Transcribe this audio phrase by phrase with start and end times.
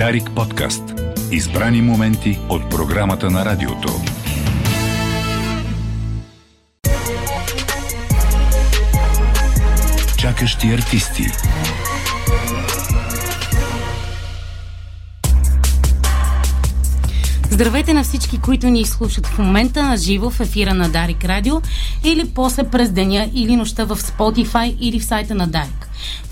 [0.00, 0.82] Дарик подкаст.
[1.32, 3.88] Избрани моменти от програмата на радиото.
[10.18, 11.22] Чакащи артисти.
[17.50, 21.54] Здравейте на всички, които ни слушат в момента на живо в ефира на Дарик Радио
[22.04, 25.89] или после през деня или нощта в Spotify или в сайта на Дарик.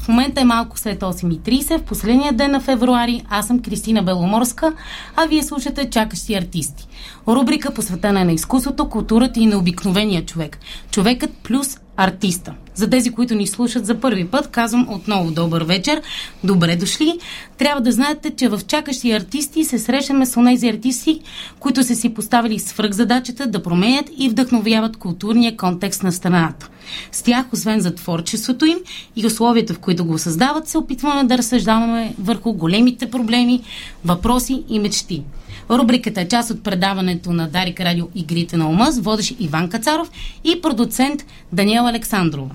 [0.09, 3.25] В момента е малко след 8.30, в последния ден на февруари.
[3.31, 4.73] Аз съм Кристина Беломорска,
[5.17, 6.89] а вие слушате Чакащи артисти.
[7.29, 10.59] Рубрика посветена на изкуството, културата и на обикновения човек.
[10.91, 12.55] Човекът плюс артиста.
[12.79, 16.03] За тези, които ни слушат за първи път, казвам отново добър вечер,
[16.45, 17.19] добре дошли.
[17.59, 21.21] Трябва да знаете, че в Чакащи артисти се срещаме с онези артисти,
[21.61, 26.69] които са си поставили свръхзадачата да променят и вдъхновяват културния контекст на страната.
[27.13, 28.79] С тях, освен за творчеството им
[29.17, 33.63] и условията, в които го създават, се опитваме да разсъждаваме върху големите проблеми,
[34.05, 35.23] въпроси и мечти.
[35.71, 40.11] Рубриката е част от предаването на Дарик Радио Игрите на ума с водещ Иван Кацаров
[40.45, 42.51] и продуцент Даниела Александрова.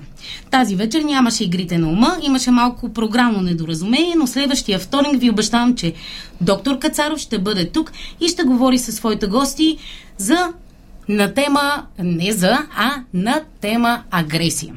[0.50, 5.74] Тази вечер нямаше Игрите на ума, имаше малко програмно недоразумение, но следващия вторник ви обещавам,
[5.74, 5.92] че
[6.40, 9.78] доктор Кацаров ще бъде тук и ще говори със своите гости
[10.18, 10.52] за
[11.08, 14.74] на тема, не за, а на тема агресия.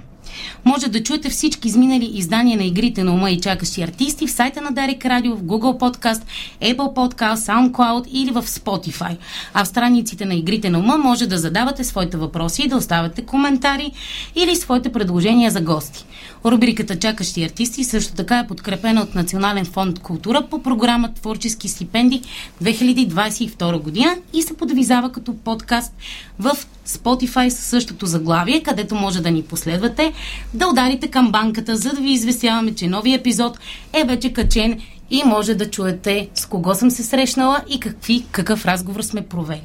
[0.66, 4.62] Може да чуете всички изминали издания на игрите на ума и чакащи артисти в сайта
[4.62, 6.22] на Дарик Радио, в Google Podcast,
[6.62, 9.18] Apple Podcast, SoundCloud или в Spotify.
[9.54, 13.22] А в страниците на игрите на ума може да задавате своите въпроси и да оставяте
[13.22, 13.92] коментари
[14.36, 16.06] или своите предложения за гости.
[16.46, 22.22] Рубриката Чакащи артисти също така е подкрепена от Национален фонд култура по програма Творчески стипенди
[22.64, 25.94] 2022 година и се подвизава като подкаст
[26.40, 26.58] в
[26.88, 30.14] Spotify със същото заглавие, където може да ни последвате,
[30.54, 33.60] да ударите към банката, за да ви известяваме, че новия епизод
[33.94, 38.66] е вече качен и може да чуете с кого съм се срещнала и какви, какъв
[38.66, 39.62] разговор сме провели.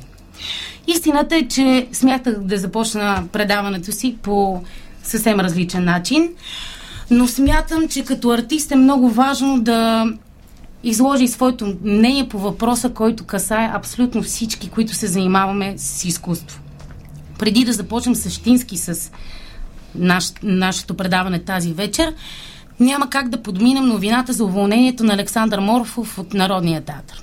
[0.86, 4.62] Истината е, че смятах да започна предаването си по
[5.02, 6.28] съвсем различен начин,
[7.10, 10.06] но смятам, че като артист е много важно да
[10.84, 16.60] изложи своето мнение по въпроса, който касае абсолютно всички, които се занимаваме с изкуство.
[17.38, 19.12] Преди да започнем същински с
[19.94, 22.14] наш, нашето предаване тази вечер,
[22.80, 27.22] няма как да подминем новината за уволнението на Александър Морфов от Народния театър.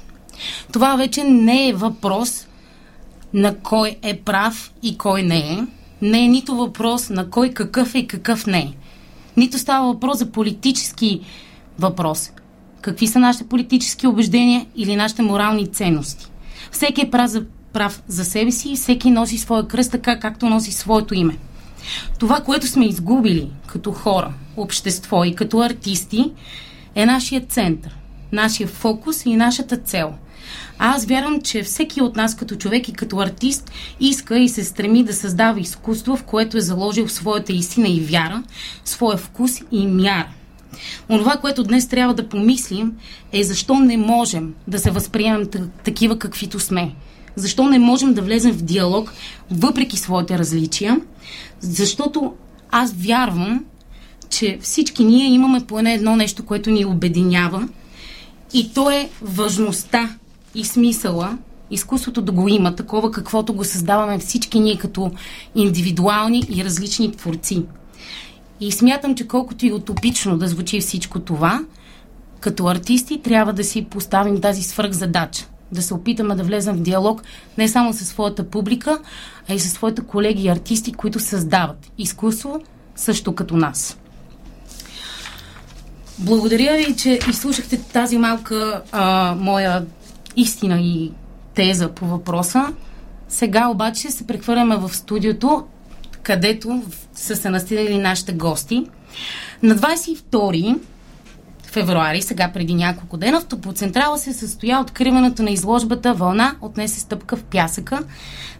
[0.71, 2.47] Това вече не е въпрос
[3.33, 5.59] на кой е прав и кой не е.
[6.01, 8.73] Не е нито въпрос на кой какъв е и какъв не е.
[9.37, 11.21] Нито става въпрос за политически
[11.79, 12.31] въпрос.
[12.81, 16.27] Какви са нашите политически убеждения или нашите морални ценности?
[16.71, 20.49] Всеки е прав за, прав за себе си и всеки носи своя кръст така, както
[20.49, 21.37] носи своето име.
[22.19, 26.31] Това, което сме изгубили като хора, общество и като артисти,
[26.95, 27.97] е нашия център,
[28.31, 30.13] нашия фокус и нашата цел.
[30.81, 35.03] Аз вярвам, че всеки от нас като човек и като артист иска и се стреми
[35.03, 38.43] да създава изкуство, в което е заложил своята истина и вяра,
[38.85, 40.27] своя вкус и мяра.
[41.09, 42.93] Онова, което днес трябва да помислим
[43.31, 45.49] е защо не можем да се възприемем
[45.83, 46.95] такива каквито сме.
[47.35, 49.13] Защо не можем да влезем в диалог
[49.51, 51.01] въпреки своите различия?
[51.59, 52.33] Защото
[52.71, 53.65] аз вярвам,
[54.29, 57.67] че всички ние имаме поне едно нещо, което ни обединява
[58.53, 60.15] и то е важността
[60.55, 61.37] и смисъла
[61.71, 65.11] изкуството да го има, такова каквото го създаваме всички ние като
[65.55, 67.65] индивидуални и различни творци.
[68.59, 71.61] И смятам, че колкото и утопично да звучи всичко това,
[72.39, 75.45] като артисти трябва да си поставим тази свръхзадача.
[75.71, 77.23] Да се опитаме да влезем в диалог
[77.57, 78.99] не само със своята публика,
[79.49, 82.61] а и със своите колеги и артисти, които създават изкуство
[82.95, 83.97] също като нас.
[86.19, 89.85] Благодаря ви, че изслушахте тази малка а, моя
[90.35, 91.11] истина и
[91.53, 92.73] теза по въпроса.
[93.27, 95.63] Сега обаче се прехвърляме в студиото,
[96.23, 98.87] където са се настигнали нашите гости.
[99.63, 100.79] На 22
[101.71, 107.35] февруари, сега преди няколко дена, в Топоцентрала се състоя откриването на изложбата Вълна отнесе стъпка
[107.35, 107.99] в пясъка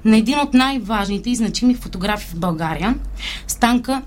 [0.05, 2.95] на един от най-важните и значими фотографи в България,
[3.47, 4.01] Станка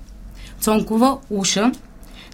[0.61, 1.73] Цонкова Уша,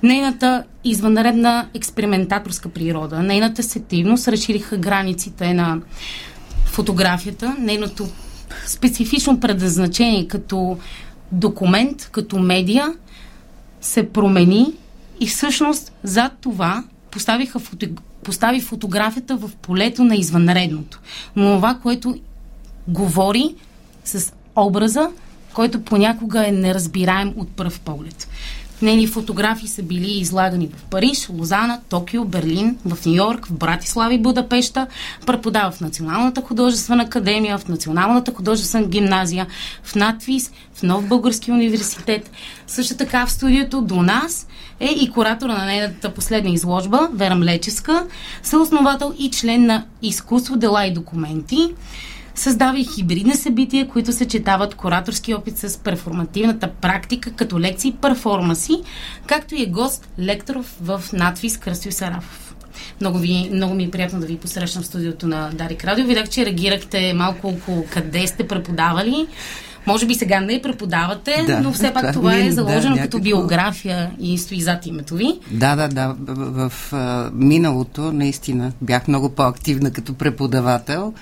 [0.02, 5.80] Нейната извънредна експериментаторска природа, нейната сетивност разшириха границите на
[6.64, 8.08] фотографията, нейното
[8.66, 10.78] специфично предназначение като
[11.32, 12.94] документ, като медия
[13.80, 14.72] се промени
[15.20, 17.86] и всъщност зад това поставиха фото,
[18.22, 21.00] постави фотографията в полето на извънредното.
[21.36, 22.18] Но това, което
[22.88, 23.54] говори
[24.04, 25.10] с образа,
[25.54, 28.28] който понякога е неразбираем от пръв поглед.
[28.82, 34.14] Нейни фотографии са били излагани в Париж, Лозана, Токио, Берлин, в Нью Йорк, в Братислава
[34.14, 34.86] и Будапешта.
[35.26, 39.46] Преподава в Националната художествена академия, в Националната художествена гимназия,
[39.82, 42.30] в Натвис, в Нов Български университет.
[42.66, 44.46] Също така в студиото до нас
[44.80, 48.06] е и куратора на нейната последна изложба, Вера Млеческа,
[48.42, 51.74] съосновател и член на Изкуство, дела и документи.
[52.38, 58.72] Създава и хибридни събития, които съчетават кураторски опит с перформативната практика, като лекции и перформанси,
[59.26, 62.54] както и е гост лектор в надвис Кръстю Сарафов.
[63.00, 66.06] Много, ви, много ми е приятно да ви посрещам в студиото на Дарик Радио.
[66.06, 69.26] Видях, че реагирахте малко около къде сте преподавали.
[69.86, 73.18] Може би сега не преподавате, да, но все пак това, това е заложено да, като
[73.18, 75.38] биография и стои зад името ви.
[75.50, 76.16] Да, да, да.
[76.18, 81.14] В, в, в миналото наистина бях много по-активна като преподавател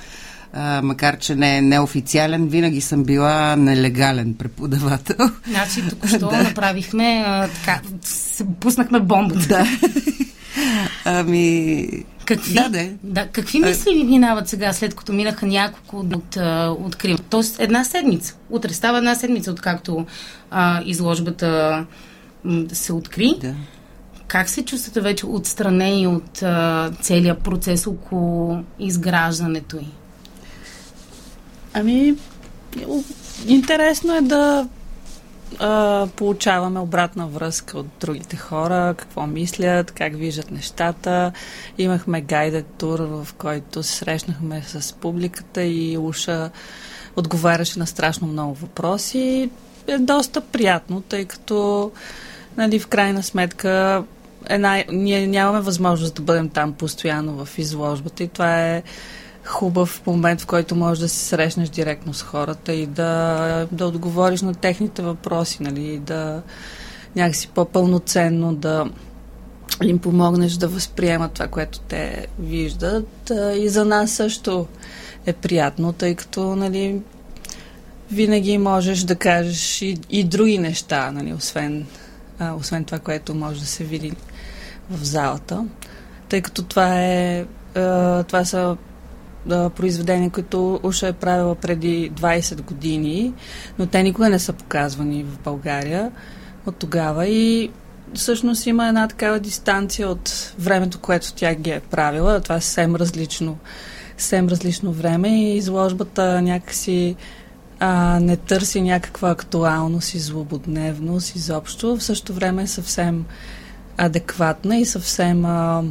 [0.56, 5.30] а, макар че не е неофициален, винаги съм била нелегален преподавател.
[5.48, 6.42] Значи, току-що да.
[6.42, 7.80] направихме, а, така,
[8.60, 9.48] пуснахме бомбата.
[9.48, 9.66] Да.
[11.04, 11.88] Ами...
[12.24, 12.88] Какви, да, да.
[13.02, 16.36] да, какви мисли ви минават сега, след като минаха няколко от,
[16.78, 17.18] от Крим?
[17.30, 18.36] Тоест една седмица.
[18.50, 20.06] Утре става една седмица, откакто
[20.50, 21.84] а, изложбата
[22.44, 23.34] м, се откри.
[23.40, 23.54] Да.
[24.26, 29.86] Как се чувствате вече отстранени от а, целият процес около изграждането й?
[31.78, 32.14] Ами,
[33.46, 34.68] интересно е да
[35.58, 41.32] а, получаваме обратна връзка от другите хора, какво мислят, как виждат нещата.
[41.78, 46.50] Имахме гайден тур, в който се срещнахме с публиката и Уша
[47.16, 49.50] отговаряше на страшно много въпроси.
[49.86, 51.90] Е доста приятно, тъй като
[52.56, 54.04] нали, в крайна сметка
[54.48, 58.82] една, ние нямаме възможност да бъдем там постоянно в изложбата и това е
[59.46, 64.42] хубав момент, в който можеш да се срещнеш директно с хората и да, да отговориш
[64.42, 66.42] на техните въпроси, нали, да
[67.16, 68.90] някакси по-пълноценно да
[69.82, 73.32] им помогнеш да възприемат това, което те виждат.
[73.56, 74.66] И за нас също
[75.26, 77.00] е приятно, тъй като нали,
[78.10, 81.86] винаги можеш да кажеш и, и други неща, нали, освен,
[82.38, 84.12] а, освен това, което може да се види
[84.90, 85.64] в залата.
[86.28, 88.76] Тъй като това е а, това са
[89.50, 93.34] а, произведения, които Уша е правила преди 20 години,
[93.78, 96.12] но те никога не са показвани в България
[96.66, 97.70] от тогава и
[98.14, 102.40] всъщност има една такава дистанция от времето, което тя ги е правила.
[102.40, 103.58] Това е съвсем различно,
[104.18, 107.16] съвсем различно време и изложбата някакси
[107.80, 111.96] а, не търси някаква актуалност и злободневност изобщо.
[111.96, 113.24] В същото време е съвсем
[113.96, 115.82] адекватна и съвсем а,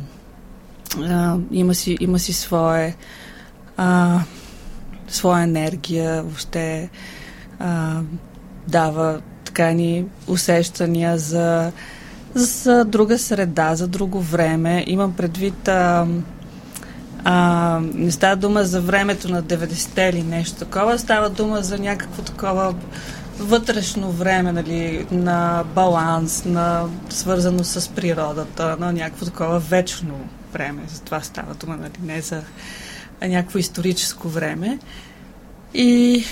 [1.01, 2.95] а, има, си, има си свое
[3.77, 4.19] а,
[5.07, 6.89] своя енергия, въобще
[7.59, 8.01] а,
[8.67, 11.71] дава така ни усещания за,
[12.33, 14.83] за друга среда, за друго време.
[14.87, 16.07] Имам предвид а,
[17.23, 22.21] а, не става дума за времето на 90-те или нещо такова, става дума за някакво
[22.21, 22.75] такова
[23.39, 30.19] вътрешно време, нали, на баланс, на свързано с природата, на някакво такова вечно
[30.53, 30.81] време.
[30.87, 32.41] За това става дума, нали, не за
[33.27, 34.79] някакво историческо време.
[35.73, 36.23] И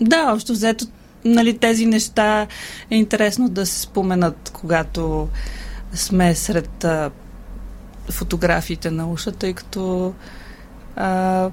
[0.00, 0.86] да, общо взето,
[1.24, 2.46] нали, тези неща
[2.90, 5.28] е интересно да се споменат, когато
[5.94, 7.10] сме сред а,
[8.10, 10.14] фотографиите на уша, тъй като
[10.96, 11.50] а,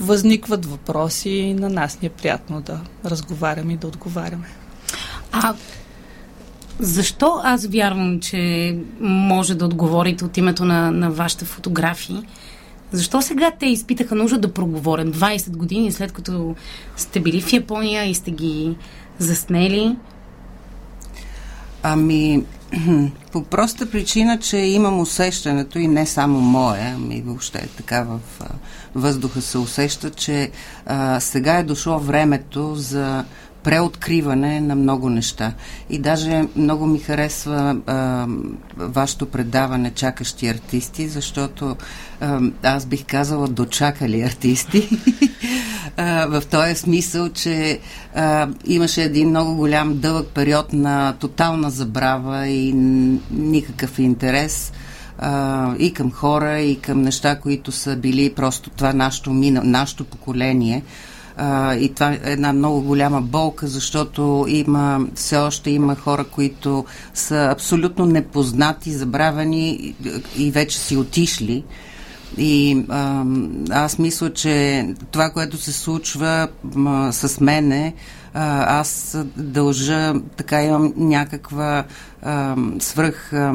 [0.00, 4.48] възникват въпроси и на нас ни е приятно да разговаряме и да отговаряме.
[5.32, 5.54] А
[6.78, 12.22] защо аз вярвам, че може да отговорите от името на, на вашите фотографии?
[12.92, 16.54] Защо сега те изпитаха нужда да проговорят 20 години след като
[16.96, 18.76] сте били в Япония и сте ги
[19.18, 19.96] заснели?
[21.82, 22.44] Ами,
[23.32, 28.20] по проста причина, че имам усещането и не само мое, ами въобще така в
[28.94, 30.50] въздуха се усеща, че
[30.86, 33.24] а, сега е дошло времето за
[33.66, 35.52] преоткриване на много неща.
[35.90, 38.26] И даже много ми харесва а,
[38.76, 41.76] вашето предаване Чакащи артисти, защото
[42.20, 44.88] а, аз бих казала дочакали артисти.
[46.28, 47.80] в този смисъл, че
[48.14, 52.72] а, имаше един много голям дълъг период на тотална забрава и
[53.30, 54.72] никакъв интерес
[55.18, 60.82] а, и към хора, и към неща, които са били просто това нашето, нашето поколение
[61.36, 66.84] а, и това е една много голяма болка, защото има, все още има хора, които
[67.14, 69.94] са абсолютно непознати, забравени
[70.36, 71.64] и вече си отишли.
[72.38, 73.24] и а,
[73.70, 76.48] аз мисля, че това, което се случва
[76.86, 77.94] а, с мене,
[78.34, 81.84] а, аз дължа, така имам някаква
[82.22, 83.32] а, свръх.
[83.32, 83.52] А,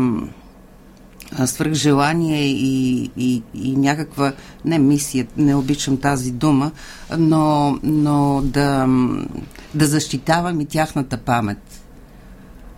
[1.46, 4.34] свръх желание и, и, и някаква,
[4.66, 6.72] не мисия, не обичам тази дума,
[7.18, 8.88] но, но да,
[9.74, 11.82] да защитавам и тяхната памет.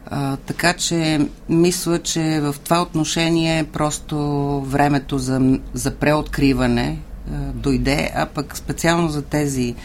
[0.05, 4.17] А, така че мисля, че в това отношение просто
[4.61, 6.99] времето за, за преоткриване
[7.31, 9.75] а, дойде, а пък специално за тези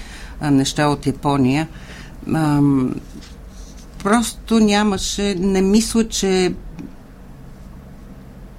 [0.41, 1.69] а, неща от Япония.
[2.35, 2.61] А,
[4.03, 6.53] просто нямаше, не мисля, че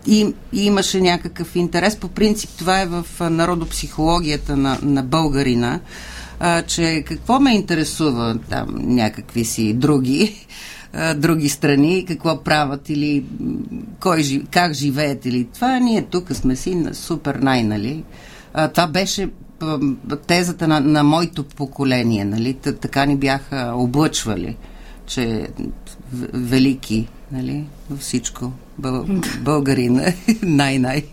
[0.10, 1.96] и, и имаше някакъв интерес.
[1.96, 5.80] По принцип това е в народопсихологията на, на българина,
[6.40, 10.48] а, че какво ме интересува там някакви си други
[11.16, 13.26] други страни, какво правят или
[14.00, 15.80] кой, как живеят или това.
[15.80, 18.04] Ние тук сме си супер най, нали?
[18.54, 19.30] А, това беше
[20.28, 22.54] тезата на, на моето поколение, нали?
[22.54, 24.58] Така ни бяха облъчвали,
[25.06, 25.48] че
[26.34, 27.66] велики, нали?
[27.90, 28.52] Във всичко.
[28.78, 29.06] Бъл,
[29.40, 30.02] българин
[30.42, 31.06] най-най.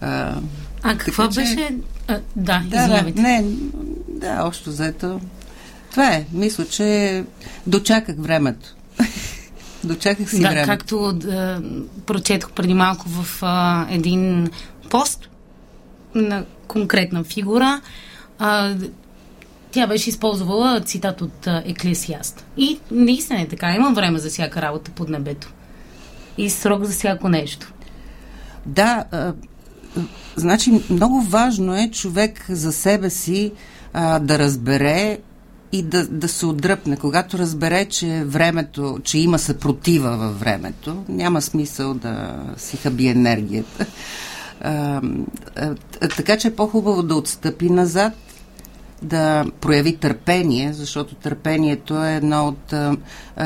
[0.00, 0.40] А,
[0.82, 1.40] а какво че...
[1.40, 1.76] беше...
[2.08, 3.22] А, да, да, извинявайте.
[3.22, 3.44] Не,
[4.08, 5.20] да, общо заето.
[5.90, 6.26] Това е.
[6.32, 7.24] Мисля, че
[7.66, 8.74] дочаках времето.
[9.84, 10.66] Дочаках си да, време.
[10.66, 11.62] Както да,
[12.06, 14.50] прочетох преди малко в а, един
[14.90, 15.28] пост
[16.14, 17.80] на конкретна фигура,
[18.38, 18.74] а,
[19.72, 22.46] тя беше използвала цитат от Еклесиаст.
[22.56, 23.74] И наистина е така.
[23.74, 25.52] Има време за всяка работа под небето.
[26.38, 27.72] И срок за всяко нещо.
[28.66, 29.32] Да, а,
[30.36, 33.52] значи много важно е човек за себе си
[33.92, 35.18] а, да разбере
[35.72, 36.96] и да, да се отдръпне.
[36.96, 43.86] Когато разбере, че времето, че има съпротива във времето, няма смисъл да си хаби енергията.
[44.60, 45.00] А,
[45.56, 45.74] а,
[46.16, 48.12] така че е по-хубаво да отстъпи назад,
[49.02, 52.96] да прояви търпение, защото търпението е едно от а,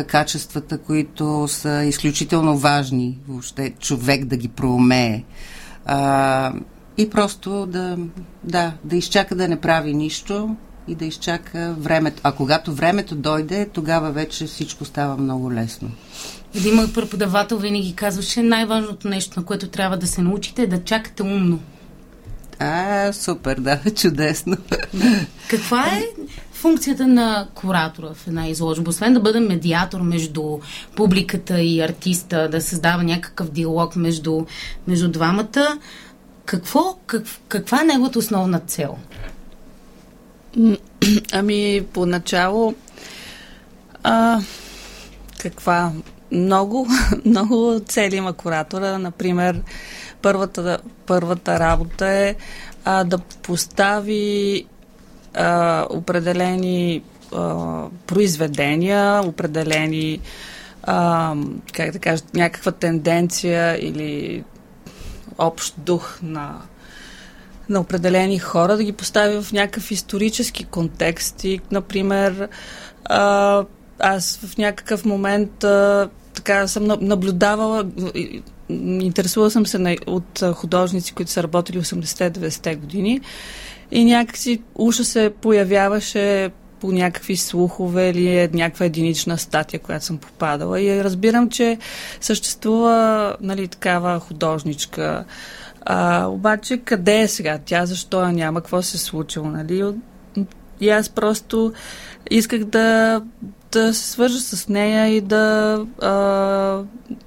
[0.07, 5.25] качествата, които са изключително важни въобще човек да ги проумее.
[5.85, 6.53] А,
[6.99, 7.99] и просто да,
[8.45, 10.57] да, да изчака да не прави нищо,
[10.89, 12.21] и да изчака времето.
[12.25, 15.91] А когато времето дойде, тогава вече всичко става много лесно.
[16.55, 20.85] Един мой преподавател винаги казваше, най-важното нещо, на което трябва да се научите е да
[20.85, 21.61] чакате умно.
[22.59, 24.57] А, супер, да, чудесно.
[25.51, 26.03] Каква е
[26.53, 28.91] функцията на куратора в една изложба?
[28.91, 30.59] Освен да бъде медиатор между
[30.97, 34.45] публиката и артиста, да създава някакъв диалог между,
[34.89, 35.79] между двамата,
[36.45, 38.97] какво, как, каква е неговата основна цел?
[41.33, 42.75] Ами, поначало,
[44.03, 44.41] а,
[45.39, 45.93] каква?
[46.33, 46.89] Много,
[47.25, 48.99] много цели има куратора.
[48.99, 49.61] Например,
[50.25, 52.35] първата, първата работа е
[52.85, 54.65] а, да постави
[55.35, 57.03] а, определени
[57.35, 60.21] а, произведения, определени
[60.83, 61.35] а,
[61.73, 64.45] как да кажа, някаква тенденция или
[65.39, 66.59] общ дух на
[67.69, 72.49] на определени хора, да ги постави в някакъв исторически контекст и, например,
[73.05, 73.65] а,
[73.99, 77.85] аз в някакъв момент а, така съм наблюдавала,
[78.69, 83.21] интересувала съм се от художници, които са работили 80-90 години
[83.91, 90.19] и някакси уша се появяваше по някакви слухове или е някаква единична статия, която съм
[90.19, 90.81] попадала.
[90.81, 91.79] И разбирам, че
[92.21, 95.25] съществува нали, такава художничка,
[95.85, 99.85] а, обаче къде е сега тя, защо я няма, какво се е случило, нали?
[100.81, 101.73] И аз просто
[102.31, 103.23] исках да,
[103.73, 106.11] да се свържа с нея и да, а,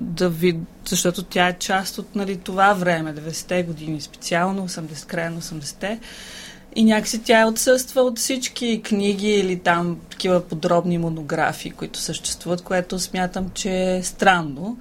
[0.01, 5.31] да ви, защото тя е част от нали, това време, 90-те години, специално 80, края
[5.31, 5.99] на 80-те.
[6.75, 12.99] И някакси тя отсъства от всички книги или там такива подробни монографии, които съществуват, което
[12.99, 14.77] смятам, че е странно.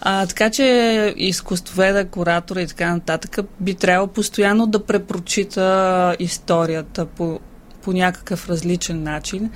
[0.00, 7.40] А, така че изкуствоведа, куратора и така нататък би трябвало постоянно да препрочита историята по,
[7.86, 9.50] по някакъв различен начин,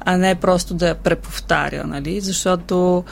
[0.00, 2.20] а не просто да я преповтаря, нали?
[2.20, 3.04] Защото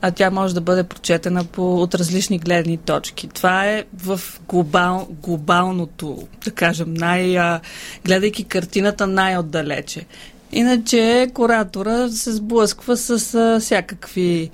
[0.00, 3.28] а тя може да бъде прочетена по, от различни гледни точки.
[3.28, 7.60] Това е в глобал, глобалното, да кажем, най, а,
[8.04, 10.06] гледайки картината най-отдалече.
[10.52, 14.50] Иначе куратора се сблъсква с а, всякакви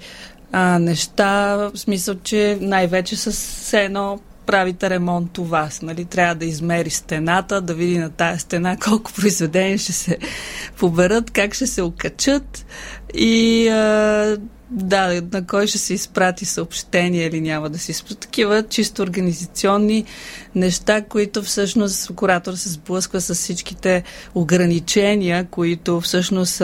[0.53, 5.83] а, неща, в смисъл, че най-вече с едно правите ремонт у вас.
[5.83, 6.05] Нали?
[6.05, 10.19] Трябва да измери стената, да види на тая стена колко произведения ще се
[10.79, 12.67] поберат, как ще се окачат
[13.15, 14.37] и а,
[14.73, 18.21] да, на кой ще се изпрати съобщение или няма да се изпрати.
[18.21, 20.05] Такива чисто организационни
[20.55, 24.03] неща, които всъщност куратор се сблъсква с всичките
[24.35, 26.63] ограничения, които всъщност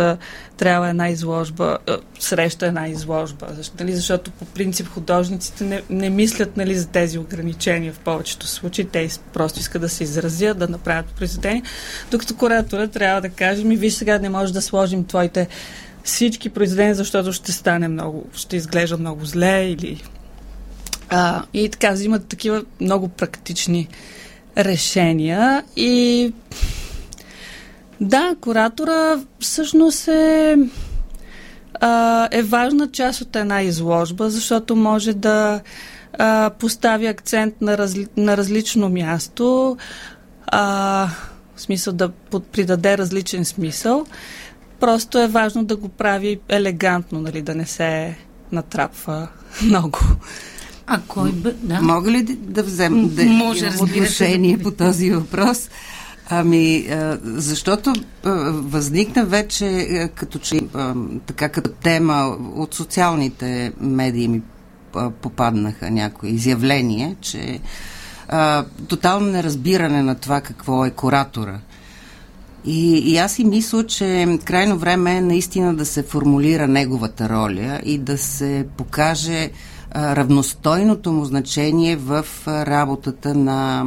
[0.56, 1.78] трябва една изложба,
[2.18, 3.46] среща една изложба.
[3.56, 3.96] Защо, нали?
[3.96, 8.84] Защото по принцип художниците не, не мислят нали, за тези ограничения в повечето случаи.
[8.84, 11.62] Те просто искат да се изразят, да направят произведение.
[12.10, 15.48] Докато куратора трябва да каже, ми виж сега не може да сложим твоите
[16.08, 20.02] всички произведения, защото ще стане много, ще изглежда много зле или...
[21.08, 23.88] А, и така, взимат такива много практични
[24.56, 26.32] решения и
[28.00, 30.56] да, куратора всъщност е,
[31.80, 35.60] а, е важна част от една изложба, защото може да
[36.18, 39.76] а, постави акцент на, разли, на различно място,
[40.46, 41.08] а,
[41.56, 42.10] в смисъл да
[42.52, 44.06] придаде различен смисъл.
[44.80, 48.16] Просто е важно да го прави елегантно, нали, да не се
[48.52, 49.28] натрапва
[49.62, 49.98] много.
[50.86, 51.52] А кой бе?
[51.52, 51.80] Да.
[51.82, 55.70] Мога ли да взема да Може, отношение да по този въпрос?
[56.30, 56.88] Ами,
[57.22, 57.92] защото
[58.52, 60.60] възникна вече като че
[61.26, 64.42] така като тема от социалните медии ми
[65.22, 67.60] попаднаха някои изявления, че
[68.28, 71.58] а, тотално неразбиране на това какво е куратора.
[72.64, 77.80] И, и аз си мисля, че крайно време е наистина да се формулира неговата роля
[77.84, 79.50] и да се покаже
[79.90, 83.84] а, равностойното му значение в работата на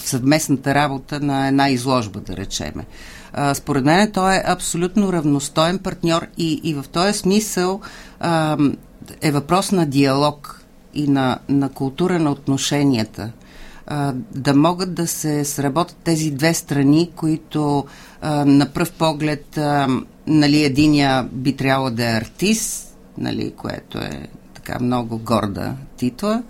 [0.00, 2.86] в съвместната работа на една изложба, да речеме.
[3.32, 7.80] А, според мен той е абсолютно равностоен партньор и, и в този смисъл
[8.20, 8.58] а,
[9.20, 10.64] е въпрос на диалог
[10.94, 13.30] и на, на култура на отношенията
[13.92, 17.84] а, да могат да се сработят тези две страни, които
[18.20, 19.88] а, на пръв поглед а,
[20.26, 26.42] нали, единия би трябвало да е артист, нали, което е така много горда титла,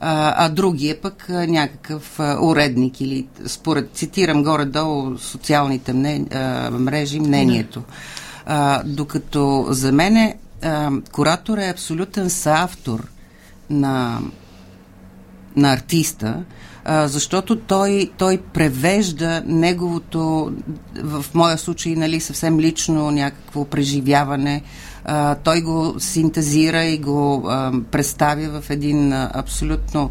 [0.00, 6.70] а, а другия пък а, някакъв а, уредник или според, цитирам горе-долу социалните мне, а,
[6.70, 7.82] мрежи, мнението.
[8.46, 10.34] А, докато за мен
[11.12, 13.08] куратор е абсолютен съавтор
[13.70, 14.20] на,
[15.56, 16.44] на артиста,
[16.88, 20.52] защото той, той превежда неговото,
[21.02, 24.62] в моя случай, нали, съвсем лично някакво преживяване,
[25.44, 27.42] той го синтезира и го
[27.90, 30.10] представя в един абсолютно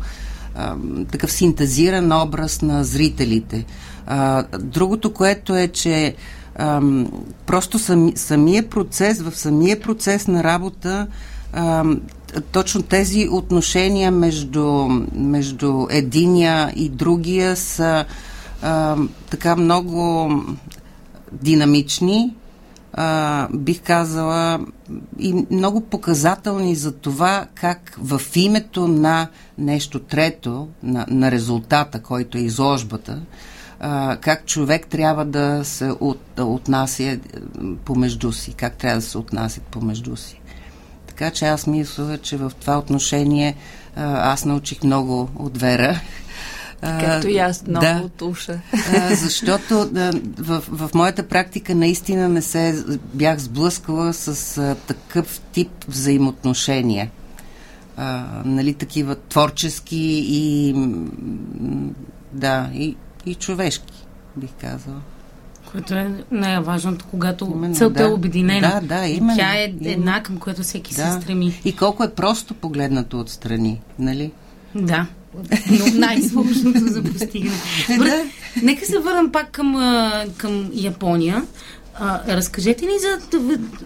[1.11, 3.65] такъв синтезиран образ на зрителите.
[4.59, 6.15] Другото, което е, че
[7.45, 11.07] просто сами, самия процес, в самия процес на работа
[12.51, 18.05] точно тези отношения между, между единия и другия са
[18.61, 18.97] а,
[19.29, 20.31] така много
[21.31, 22.35] динамични,
[22.93, 24.59] а, бих казала,
[25.19, 32.37] и много показателни за това как в името на нещо трето, на, на резултата, който
[32.37, 33.21] е изложбата,
[33.79, 37.19] а, как човек трябва да се от, да отнася
[37.85, 40.41] помежду си, как трябва да се отнасят помежду си.
[41.17, 43.55] Така че аз мисля, че в това отношение
[43.95, 45.99] аз научих много от Вера.
[46.81, 48.59] Както и аз много да, от уша.
[49.11, 49.89] защото
[50.37, 57.11] в, в моята практика наистина не се бях сблъскала с а, такъв тип взаимоотношения.
[57.97, 60.75] А, нали, такива творчески и
[62.33, 65.01] да, и, и човешки, бих казала.
[65.71, 68.09] Което е най-важното, когато именно, целта е да.
[68.09, 68.81] е обединена.
[68.81, 69.37] Да, да, именно.
[69.37, 71.11] Тя е една, към която всеки да.
[71.11, 71.61] се стреми.
[71.65, 74.31] И колко е просто погледнато отстрани, нали?
[74.75, 75.05] Да.
[75.71, 77.55] Но най-сложното за постигане.
[77.97, 78.23] да.
[78.63, 79.75] Нека се върнем пак към,
[80.37, 81.43] към Япония.
[81.99, 83.39] А, разкажете ни за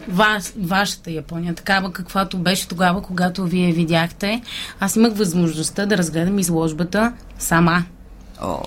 [0.08, 4.41] ваш, вашата Япония, такава каквато беше тогава, когато вие видяхте.
[4.80, 7.84] Аз имах възможността да разгледам изложбата сама.
[8.41, 8.60] О.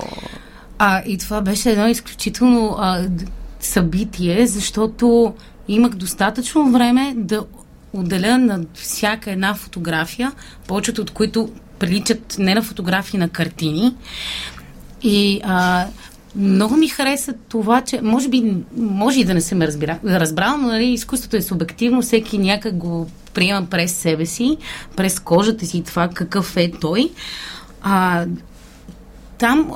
[0.79, 3.09] А, и това беше едно изключително а,
[3.61, 5.35] събитие, защото
[5.69, 7.45] имах достатъчно време да
[7.93, 10.33] отделя на всяка една фотография,
[10.67, 13.95] повечето от които приличат не на фотографии, на картини.
[15.03, 15.87] И а,
[16.37, 20.69] много ми хареса това, че може би, може и да не съм разбира, разбрал, но
[20.69, 24.57] нали, изкуството е субективно, всеки някак го приема през себе си,
[24.97, 27.11] през кожата си това какъв е той.
[27.83, 28.27] А,
[29.39, 29.71] там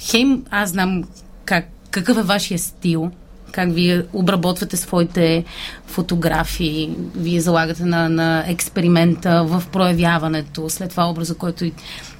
[0.00, 1.04] хем аз знам
[1.44, 3.10] как, какъв е вашия стил,
[3.52, 5.44] как вие обработвате своите
[5.86, 11.70] фотографии, вие залагате на, на експеримента в проявяването, след това образа, който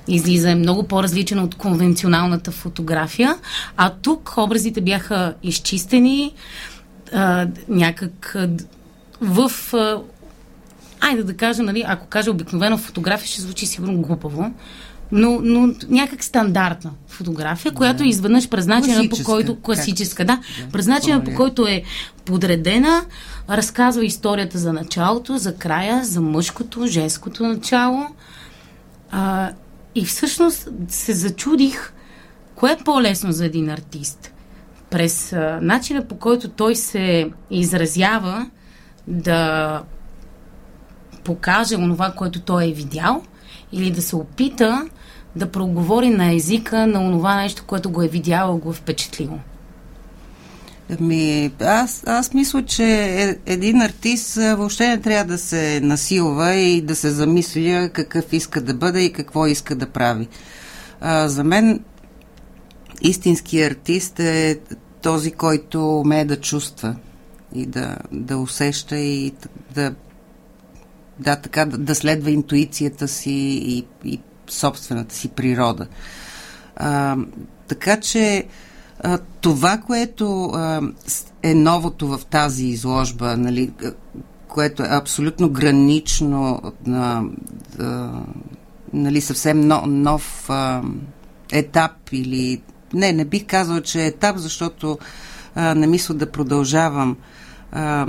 [0.09, 3.37] излиза е много по-различен от конвенционалната фотография,
[3.77, 6.35] а тук образите бяха изчистени
[7.13, 8.37] а, някак
[9.21, 10.01] в а,
[11.01, 14.55] айде да кажа, нали, ако кажа обикновена фотография, ще звучи сигурно глупаво,
[15.13, 19.61] но, но някак стандартна фотография, която изведнъж през начина по който...
[19.61, 20.37] Класическа, да.
[20.37, 20.73] да.
[20.73, 21.83] През начина по който е
[22.25, 23.05] подредена,
[23.51, 28.07] разказва историята за началото, за края, за мъжкото, женското начало.
[29.11, 29.51] А,
[29.95, 31.93] и всъщност се зачудих,
[32.55, 34.33] кое е по-лесно за един артист?
[34.91, 38.51] През а, начина по който той се изразява
[39.07, 39.83] да
[41.25, 43.23] покаже онова, което той е видял,
[43.73, 44.89] или да се опита
[45.37, 49.39] да проговори на езика на онова нещо, което го е видял, го е впечатлило?
[51.01, 56.83] Ми, аз, аз мисля, че е, един артист въобще не трябва да се насилва и
[56.83, 60.29] да се замисля какъв иска да бъде и какво иска да прави.
[61.01, 61.81] А, за мен
[63.03, 64.59] истински артист е
[65.03, 66.97] този, който умее да чувства
[67.55, 69.33] и да, да усеща и
[69.75, 69.95] да,
[71.19, 74.21] да, така, да следва интуицията си и, и
[74.53, 75.87] собствената си природа.
[76.77, 77.17] А,
[77.69, 78.45] така че
[79.01, 80.81] а, това, което а,
[81.43, 83.71] е новото в тази изложба, нали,
[84.49, 87.25] което е абсолютно гранично на
[87.79, 88.11] а,
[88.93, 90.83] нали, съвсем нов, нов а,
[91.53, 92.63] етап или
[92.95, 94.99] не, не бих казала, че е етап, защото
[95.55, 97.17] а, не мисля да продължавам.
[97.73, 98.07] А,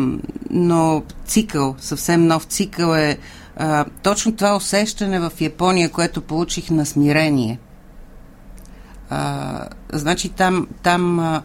[0.50, 3.18] но цикъл, съвсем нов цикъл е
[3.58, 7.60] а, точно това усещане в Япония, което получих на смирение.
[9.10, 11.42] А, значи там, там а,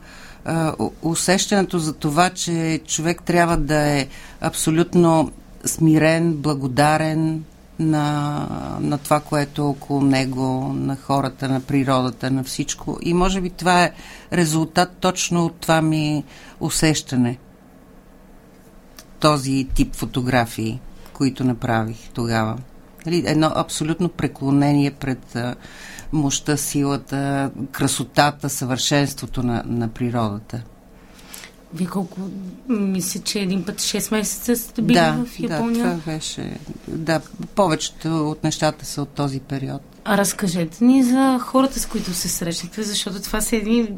[1.02, 4.06] усещането за това, че човек трябва да е
[4.40, 5.30] абсолютно
[5.64, 7.44] смирен, благодарен
[7.78, 8.46] на,
[8.80, 12.98] на това, което е около него, на хората, на природата, на всичко.
[13.02, 13.92] И може би това е
[14.32, 16.24] резултат точно от това ми
[16.60, 17.38] усещане.
[19.20, 20.80] Този тип фотографии
[21.16, 22.58] които направих тогава.
[23.06, 25.36] Нали, едно абсолютно преклонение пред
[26.12, 30.62] мощта, силата, красотата, съвършенството на, на природата.
[31.74, 32.20] Вие колко,
[32.68, 35.84] мисля, че един път 6 месеца сте били да, в Япония?
[35.84, 36.50] Да, това беше,
[36.88, 37.20] да,
[37.54, 39.82] повечето от нещата са от този период.
[40.04, 43.88] А разкажете ни за хората, с които се срещнахте, защото това са едни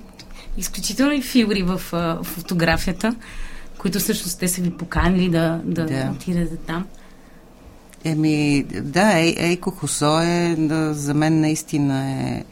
[0.57, 3.15] изключителни фигури в в фотографията,
[3.79, 6.11] които всъщност те са ви поканили да, да, да.
[6.15, 6.87] отидете там.
[8.05, 12.45] Еми, да, Ей, Ейко Хосо е, да, за мен наистина е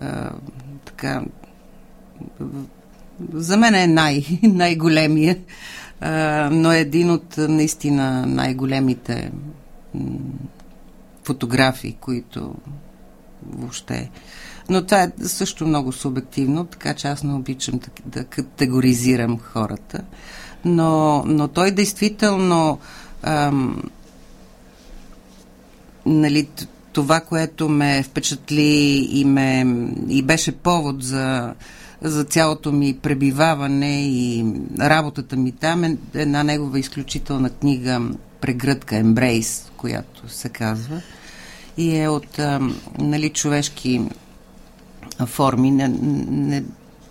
[0.00, 0.30] а,
[0.84, 1.22] така
[3.32, 5.38] за мен е най, най-големия,
[6.00, 9.32] а, но е един от наистина най-големите
[11.24, 12.54] фотографии, които
[13.46, 14.10] въобще...
[14.70, 20.00] Но това е също много субективно, така че аз не обичам да, да категоризирам хората.
[20.64, 22.78] Но, но той действително
[23.22, 23.82] ам,
[26.06, 26.48] нали,
[26.92, 29.66] това, което ме впечатли и, ме,
[30.08, 31.54] и беше повод за,
[32.02, 34.46] за цялото ми пребиваване и
[34.80, 38.00] работата ми там е една негова изключителна книга
[38.40, 41.00] Прегръдка, Ембрейс, която се казва.
[41.76, 42.40] И е от
[42.98, 44.02] нали, човешки
[45.26, 45.70] форми.
[45.70, 46.64] Не, не,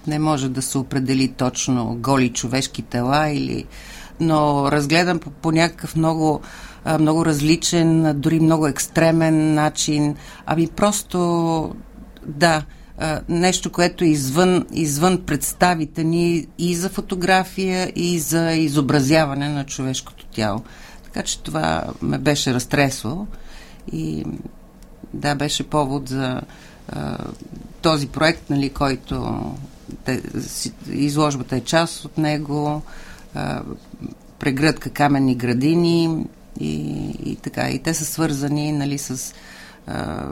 [0.08, 3.66] не може да се определи точно голи човешки тела или
[4.20, 6.42] но разгледан по, по някакъв много
[7.00, 10.16] много различен, дори много екстремен начин.
[10.46, 11.76] Ами просто,
[12.26, 12.64] да,
[13.30, 20.26] нещо, което е извън, извън представите ни и за фотография, и за изобразяване на човешкото
[20.26, 20.62] тяло.
[21.04, 23.28] Така че това ме беше разтресло
[23.92, 24.26] и
[25.14, 26.42] да, беше повод за
[27.82, 29.46] този проект, нали, който
[30.06, 30.22] те,
[30.92, 32.82] изложбата е част от него,
[33.36, 33.62] а,
[34.40, 36.26] прегръдка каменни градини,
[36.60, 37.70] и, и така.
[37.70, 39.34] И те са свързани нали, с
[39.88, 40.26] а,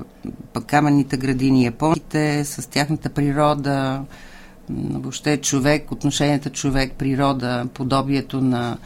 [0.67, 4.01] каменните градини японците, с тяхната природа,
[4.69, 8.77] въобще човек, отношенията човек-природа, подобието на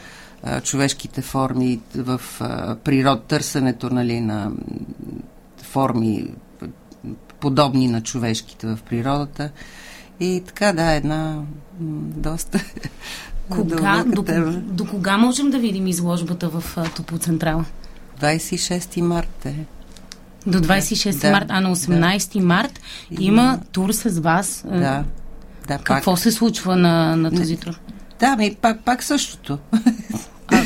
[0.44, 4.52] а, човешките форми в а, природ, търсенето нали, на
[5.58, 6.34] форми
[7.40, 9.52] подобни на човешките в природата.
[10.20, 11.42] И така, да, една
[11.80, 12.60] доста
[13.50, 14.24] кога, до,
[14.62, 17.66] до кога можем да видим изложбата в Топоцентрала?
[18.22, 19.56] 26 март е.
[20.48, 22.46] До 26 да, март, а на 18 да.
[22.46, 22.80] март
[23.20, 24.64] има тур с вас.
[24.66, 25.04] Да.
[25.68, 26.20] да Какво пак.
[26.20, 27.80] се случва на, на този тур?
[28.20, 29.58] Да, ми пак, пак същото.
[30.48, 30.64] А,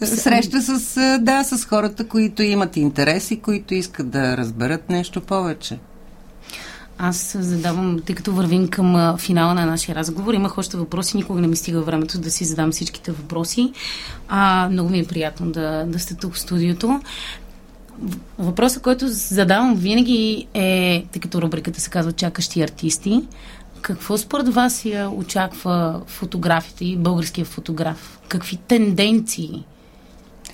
[0.06, 5.78] Среща с, да, с хората, които имат интерес и които искат да разберат нещо повече.
[6.98, 11.46] Аз задавам, тъй като вървим към финала на нашия разговор, имах още въпроси, никога не
[11.46, 13.72] ми стига времето да си задам всичките въпроси.
[14.28, 17.00] А, много ми е приятно да, да сте тук в студиото.
[18.38, 23.22] Въпросът, който задавам винаги е, тъй като рубриката се казва Чакащи артисти,
[23.80, 28.18] какво според вас я очаква фотографите и българския фотограф?
[28.28, 29.64] Какви тенденции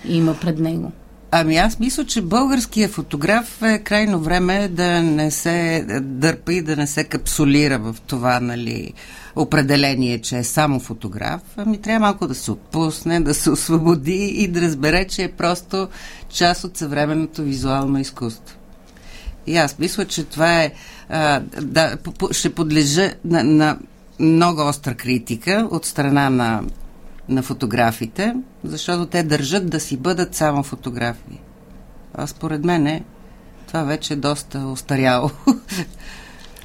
[0.09, 0.93] има пред него?
[1.35, 6.77] Ами аз мисля, че българският фотограф е крайно време да не се дърпа и да
[6.77, 8.93] не се капсулира в това, нали,
[9.37, 11.41] определение, че е само фотограф.
[11.57, 15.89] Ами трябва малко да се отпусне, да се освободи и да разбере, че е просто
[16.29, 18.57] част от съвременното визуално изкуство.
[19.47, 20.73] И аз мисля, че това е.
[21.09, 21.97] А, да,
[22.31, 23.79] ще подлежа на, на
[24.21, 26.63] много остра критика от страна на
[27.29, 31.41] на фотографите, защото те държат да си бъдат само фотографии.
[32.15, 33.05] А според мен
[33.67, 35.31] това вече е доста остаряло.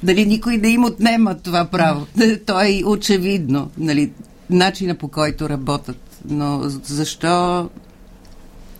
[0.02, 2.06] Дали никой не им отнема това право.
[2.46, 4.12] То е очевидно, нали,
[4.50, 6.20] начина по който работят.
[6.24, 7.68] Но защо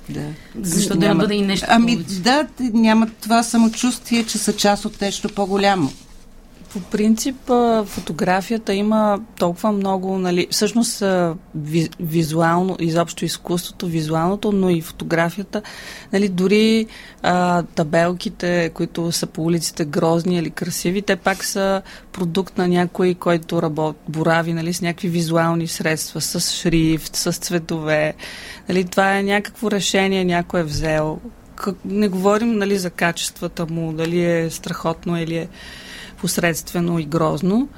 [0.09, 0.21] да.
[0.63, 1.15] Защо няма...
[1.15, 2.21] да бъде и нещо Ами повече?
[2.21, 5.93] да, нямат това самочувствие, че са част от нещо по-голямо.
[6.73, 7.37] По принцип,
[7.85, 11.03] фотографията има толкова много, нали, всъщност
[12.01, 15.63] визуално, изобщо изкуството, визуалното, но и фотографията,
[16.13, 16.87] нали, дори
[17.23, 23.15] а, табелките, които са по улиците грозни или красиви, те пак са продукт на някой,
[23.15, 28.15] който работ, борави нали, с някакви визуални средства, с шрифт, с цветове.
[28.69, 31.21] Нали, това е някакво решение, някой е взел.
[31.85, 35.49] Не говорим нали, за качествата му, дали е страхотно или е
[36.21, 37.69] посредствено и грозно.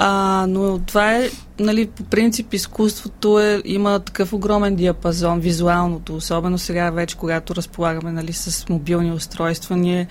[0.00, 6.58] А, но това е, нали, по принцип изкуството е, има такъв огромен диапазон, визуалното, особено
[6.58, 10.06] сега вече, когато разполагаме нали, с мобилни устройства, ние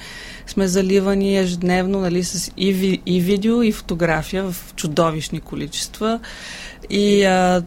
[0.47, 6.19] сме заливани ежедневно нали, с и, ви, и видео, и фотография в чудовищни количества.
[6.89, 7.63] И а,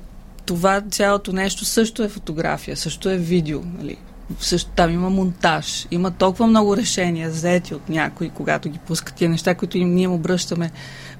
[0.46, 3.60] това цялото нещо също е фотография, също е видео.
[3.78, 3.96] Нали
[4.40, 9.30] също там има монтаж, има толкова много решения, заети от някой, когато ги пускат тия
[9.30, 10.70] неща, които им ние обръщаме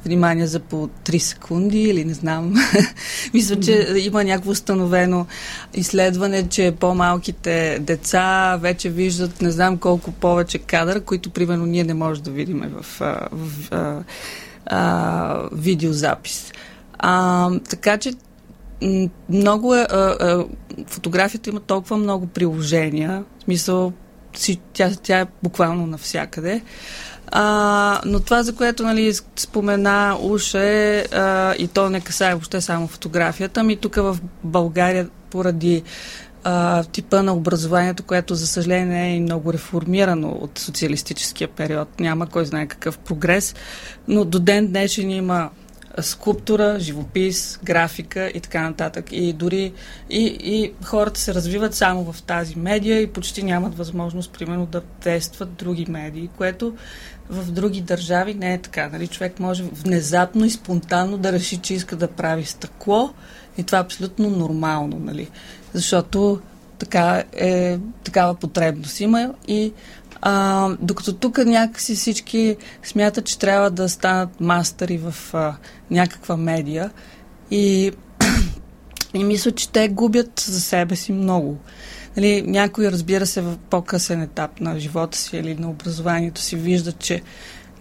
[0.05, 2.55] внимание за по 3 секунди или не знам.
[3.35, 5.27] Мисля, че има някакво установено
[5.75, 11.94] изследване, че по-малките деца вече виждат не знам колко повече кадър, които примерно ние не
[11.94, 14.03] можем да видим в, в, в а,
[14.66, 16.53] а, видеозапис.
[16.99, 18.12] А, така че
[19.29, 20.44] много е, а, а,
[20.87, 23.93] фотографията има толкова много приложения, в смисъл,
[24.73, 26.62] тя, тя е буквално навсякъде.
[27.33, 32.61] А, но това, за което нали, спомена Уша е, а, и то не касае въобще
[32.61, 35.83] само фотографията, ми тук в България поради
[36.45, 42.01] а, типа на образованието, което за съжаление е много реформирано от социалистическия период.
[42.01, 43.55] Няма кой знае какъв прогрес,
[44.09, 45.51] но до ден днешен има
[46.00, 49.07] скулптура, живопис, графика и така нататък.
[49.12, 49.72] И дори
[50.11, 54.81] и, и хората се развиват само в тази медия и почти нямат възможност, примерно, да
[54.81, 56.74] тестват други медии, което
[57.31, 58.88] в други държави не е така.
[58.88, 59.07] Нали?
[59.07, 63.14] Човек може внезапно и спонтанно да реши, че иска да прави стъкло
[63.59, 65.29] и това е абсолютно нормално, нали?
[65.74, 66.40] защото
[66.79, 69.72] така е, такава потребност има и
[70.22, 75.56] а, докато тук някакси всички смятат, че трябва да станат мастери в а,
[75.90, 76.90] някаква медия
[77.50, 77.92] и,
[79.14, 81.59] и мисля, че те губят за себе си много.
[82.16, 86.98] Нали, някои, разбира се, в по-късен етап на живота си или на образованието си виждат,
[86.98, 87.22] че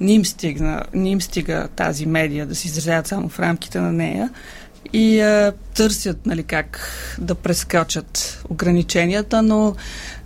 [0.01, 3.91] не им, стигна, не им стига тази медия да се изразяват само в рамките на
[3.91, 4.29] нея
[4.93, 9.75] и а, търсят нали, как да прескочат ограниченията, но,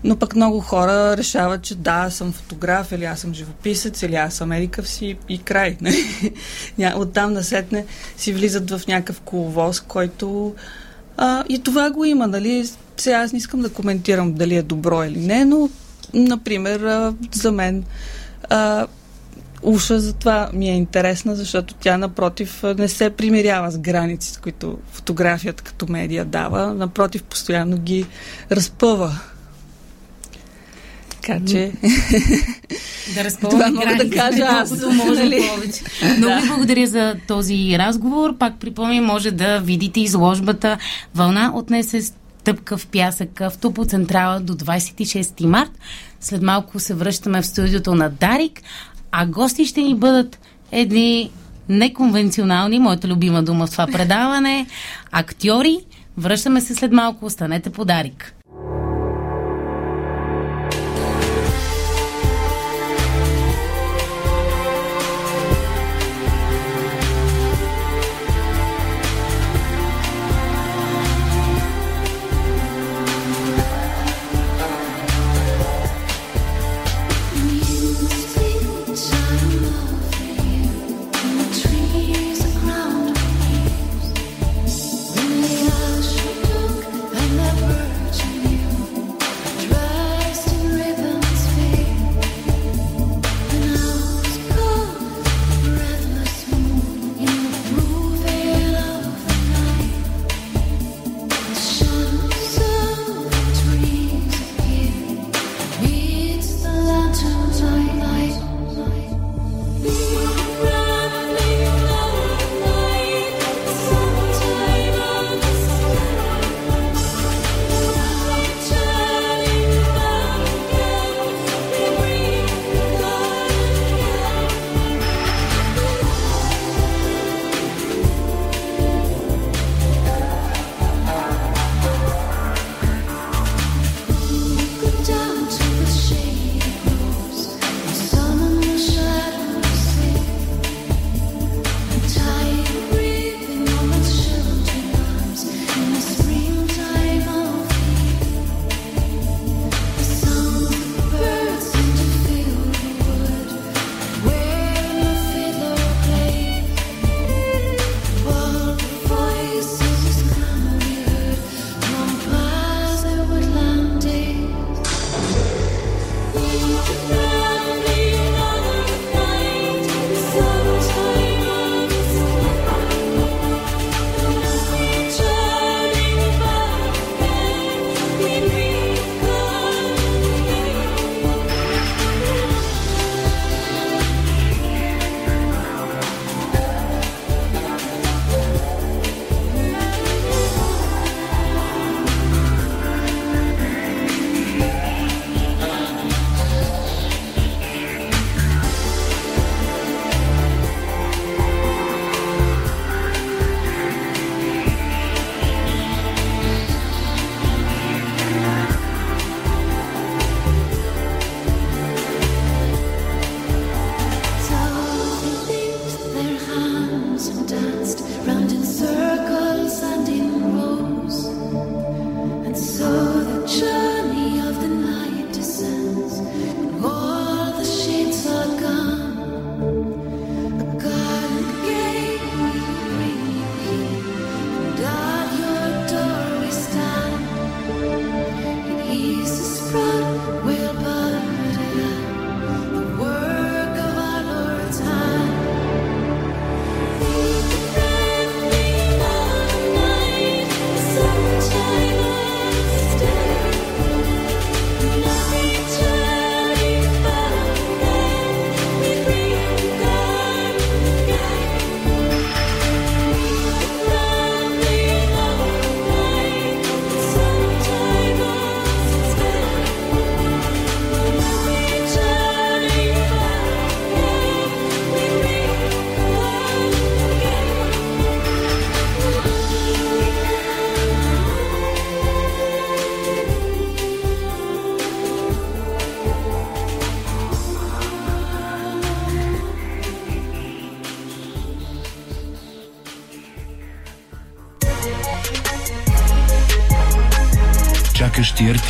[0.04, 4.16] но пък много хора решават, че да, аз съм фотограф, или аз съм живописец, или
[4.16, 5.78] аз съм едикъв си и край.
[5.82, 6.94] Нали?
[6.96, 7.86] Оттам насетне
[8.18, 10.56] си влизат в някакъв коловоз, който
[11.18, 12.70] а, и това го има, нали?
[12.98, 15.70] Сега аз не искам да коментирам дали е добро или не, но,
[16.14, 17.84] например, а, за мен
[18.50, 18.88] а,
[19.64, 25.64] Уша затова ми е интересна, защото тя напротив не се примирява с границите, които фотографията
[25.64, 26.74] като медия дава.
[26.74, 28.06] Напротив, постоянно ги
[28.52, 29.20] разпъва.
[31.10, 31.72] Така че...
[33.16, 34.72] Да разпълваме мога да кажа аз.
[35.06, 35.50] може ли?
[35.56, 35.82] повече.
[36.18, 38.38] Много ви благодаря за този разговор.
[38.38, 40.78] Пак припомням, може да видите изложбата
[41.16, 45.72] Вълна отнесе стъпка в пясъка в Тупо Централа до 26 март.
[46.20, 48.62] След малко се връщаме в студиото на Дарик,
[49.16, 50.40] а гости ще ни бъдат
[50.72, 51.32] едни
[51.70, 54.68] неконвенционални, моята любима дума в това предаване,
[55.12, 55.78] актьори.
[56.18, 58.36] Връщаме се след малко, останете подарик.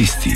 [0.03, 0.29] Артисти.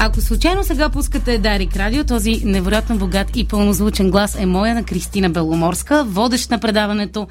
[0.00, 4.84] Ако случайно сега пускате Дарик Радио, този невероятно богат и пълнозвучен глас е моя на
[4.84, 7.28] Кристина Беломорска, водещ на предаването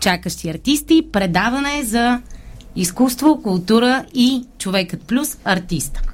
[0.00, 1.06] Чакащи артисти.
[1.12, 2.20] Предаване за
[2.76, 6.09] изкуство, култура и човекът плюс артиста.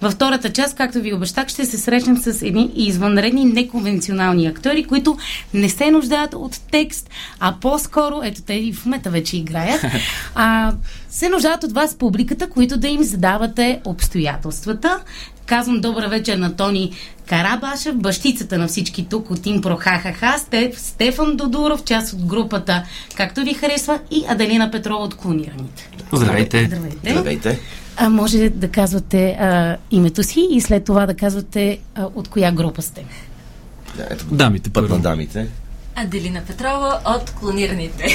[0.00, 5.18] Във втората част, както ви обещах, ще се срещнем с едни извънредни неконвенционални актьори, които
[5.54, 9.84] не се нуждаят от текст, а по-скоро, ето те и в момента вече играят,
[10.34, 10.72] а,
[11.10, 15.00] се нуждаят от вас публиката, които да им задавате обстоятелствата.
[15.46, 16.92] Казвам добър вечер на Тони
[17.26, 22.84] Карабашев, бащицата на всички тук от Импро ха Стеф, Стефан Додуров, част от групата
[23.16, 25.90] Както ви харесва и Аделина Петрова от Клонираните.
[26.12, 26.64] Здравейте!
[26.66, 27.10] Здравейте!
[27.10, 27.60] Здравейте!
[28.00, 32.52] А, може да казвате а, името си и след това да казвате а, от коя
[32.52, 33.04] група сте.
[33.96, 35.48] Да, ето, дамите, път на дамите.
[35.94, 38.06] Аделина Петрова от Клонираните.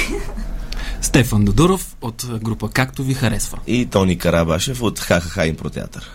[1.00, 3.58] Стефан Додуров от група Както ви харесва.
[3.66, 6.10] И Тони Карабашев от ХХХ Импротеатър.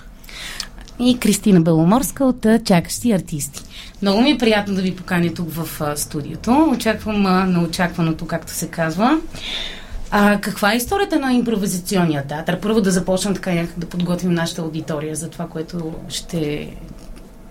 [1.00, 3.64] И Кристина Беломорска от Чакащи артисти.
[4.02, 6.72] Много ми е приятно да ви поканя тук в студиото.
[6.74, 9.20] Очаквам а, на очакваното, както се казва.
[10.12, 12.60] А каква е историята на импровизационния театър?
[12.60, 16.74] Първо да започнем така някак да подготвим нашата аудитория за това, което ще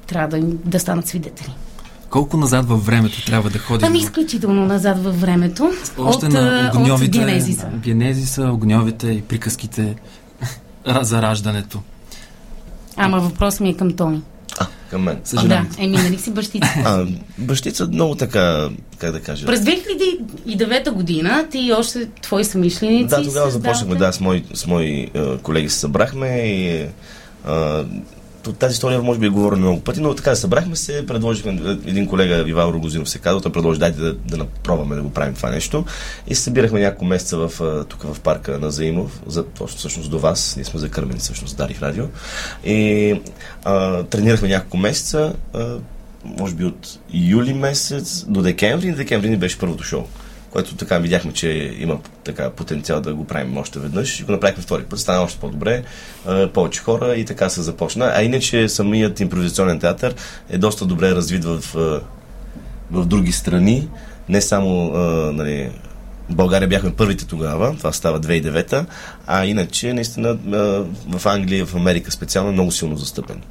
[0.07, 1.55] трябва да, да станат свидетели.
[2.11, 3.87] Колко назад във времето трябва да ходим?
[3.89, 5.71] Ами изключително назад във времето.
[5.99, 7.69] Още от, на огньовите, от генезиса.
[7.75, 9.97] Генезиса, огньовите и приказките
[11.03, 11.81] за раждането.
[12.97, 14.23] Ама въпрос ми е към Тони.
[14.59, 15.21] А, към мен.
[15.45, 16.69] Да, еми, нали си бащица?
[16.85, 17.07] А,
[17.39, 18.69] бащица много така,
[18.99, 19.47] как да кажа.
[19.47, 24.67] През 2009 година ти и още твои самишленици Да, тогава започнахме, да, с мои, с
[24.67, 26.87] мои uh, колеги се събрахме и
[27.49, 27.87] uh,
[28.59, 32.45] тази история може би е говорена много пъти, но така събрахме се, предложихме един колега,
[32.49, 35.85] Иван Рогозинов се казва, той предложи дайте да, да пробваме да го правим това нещо.
[36.27, 40.19] И се събирахме няколко месеца в, тук в парка на Заимов, за, точно всъщност до
[40.19, 42.05] вас, ние сме закърмени всъщност Дарих Радио.
[42.65, 43.21] И
[43.65, 45.77] а, тренирахме няколко месеца, а,
[46.25, 50.05] може би от юли месец до декември, и декември ни беше първото шоу
[50.59, 54.21] което така видяхме, че има така потенциал да го правим още веднъж.
[54.21, 55.83] И го направихме втори път, стана още по-добре,
[56.55, 58.13] повече хора и така се започна.
[58.15, 60.15] А иначе самият импровизационен театър
[60.51, 61.61] е доста добре развит в,
[62.91, 63.89] в други страни,
[64.29, 64.91] не само
[65.33, 65.71] нали,
[66.29, 68.87] в България бяхме първите тогава, това става 2009,
[69.27, 70.39] а иначе наистина
[71.09, 73.43] в Англия, в Америка специално е много силно застъпен.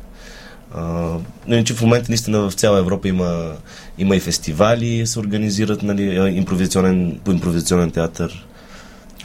[1.47, 3.53] Иначе в момента наистина в цяла Европа има,
[3.97, 8.47] има и фестивали, се организират нали, импровизационен, по импровизационен театър.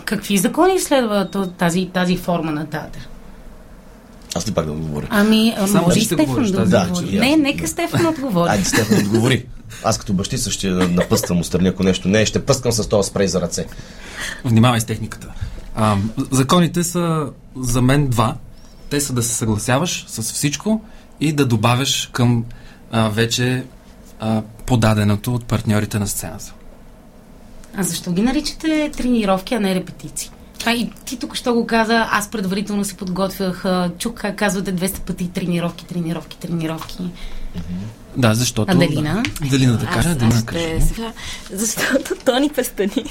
[0.05, 1.29] Какви закони следва
[1.59, 3.09] тази, тази форма на театър?
[4.35, 5.07] Аз ли пак да отговоря?
[5.11, 7.19] Ами, Само може и Стефан да, да отговори.
[7.19, 8.51] Не, нека Стефан отговори.
[8.51, 9.47] Айде, Стефан отговори.
[9.85, 13.27] Аз като бащица ще напъствам устрани, ако нещо не е, ще пъскам с този спрей
[13.27, 13.67] за ръце.
[14.45, 15.29] Внимавай с техниката.
[15.75, 15.97] А,
[16.31, 17.27] законите са
[17.57, 18.37] за мен два.
[18.91, 20.81] Те са да се съгласяваш с всичко
[21.23, 22.45] и да добавяш към
[22.91, 23.65] а, вече
[24.21, 26.55] а, подаденото от партньорите на сцената.
[27.77, 30.31] А защо ги наричате тренировки, а не репетиции?
[30.67, 33.65] А и ти тук що го каза, аз предварително се подготвях,
[33.99, 37.11] чук как казвате 200 пъти тренировки, тренировки, тренировки.
[38.17, 38.73] Да, защото...
[38.73, 39.23] Аделина?
[39.41, 40.79] Да, Аделина да каже, Аделина каже.
[41.53, 43.05] Защото Тони Пестани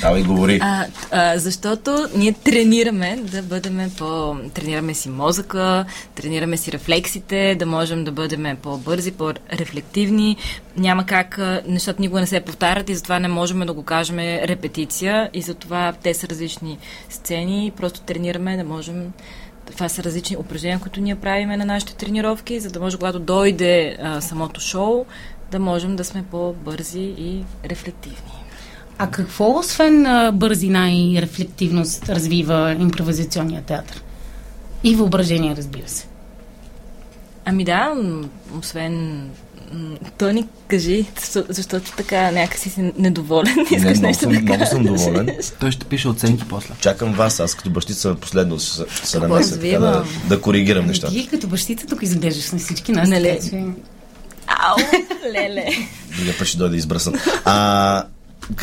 [0.00, 0.58] Давай, говори.
[0.62, 4.36] А, а, защото ние тренираме да бъдем по...
[4.54, 10.36] Тренираме си мозъка, тренираме си рефлексите, да можем да бъдем по-бързи, по-рефлективни.
[10.76, 15.30] Няма как нещата никога не се повтарят и затова не можем да го кажем репетиция
[15.34, 16.78] и затова те са различни
[17.10, 17.72] сцени.
[17.76, 19.12] Просто тренираме да можем
[19.72, 23.96] това са различни упражнения, които ние правиме на нашите тренировки, за да може, когато дойде
[24.02, 25.04] а, самото шоу,
[25.50, 28.43] да можем да сме по-бързи и рефлективни.
[28.98, 34.02] А какво, освен а, бързина и рефлективност, развива импровизационния театър?
[34.84, 36.06] И въображение, разбира се.
[37.44, 37.94] Ами да,
[38.58, 39.24] освен
[40.18, 41.06] Тони, кажи,
[41.48, 43.54] защото така някакси си недоволен.
[43.60, 45.38] Искаш Не, много, нещо съм, да много съм доволен.
[45.60, 46.74] Той ще пише оценки после.
[46.80, 51.12] Чакам вас, аз като бащица последно ще се намеся така да, да коригирам нещата.
[51.12, 53.08] Ти като бащица тук изглеждаш на всички нас.
[53.08, 53.40] Нали?
[54.46, 54.76] Ау,
[55.32, 55.66] леле.
[56.16, 57.14] Другия път ще дойде избръсан.
[57.44, 58.04] А,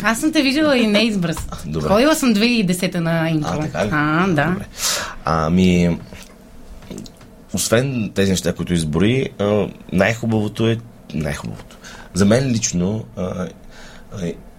[0.02, 1.36] Аз съм те виждала и не избръс.
[1.66, 1.88] добре.
[1.88, 3.48] Ходила съм 2010 на интро.
[3.52, 3.88] А, така ли?
[3.92, 4.46] А, да.
[4.46, 4.64] Добре.
[5.24, 5.98] Ами,
[7.52, 9.28] освен тези неща, които избори,
[9.92, 10.78] най-хубавото е
[11.14, 11.76] най-хубавото.
[12.14, 13.04] За мен лично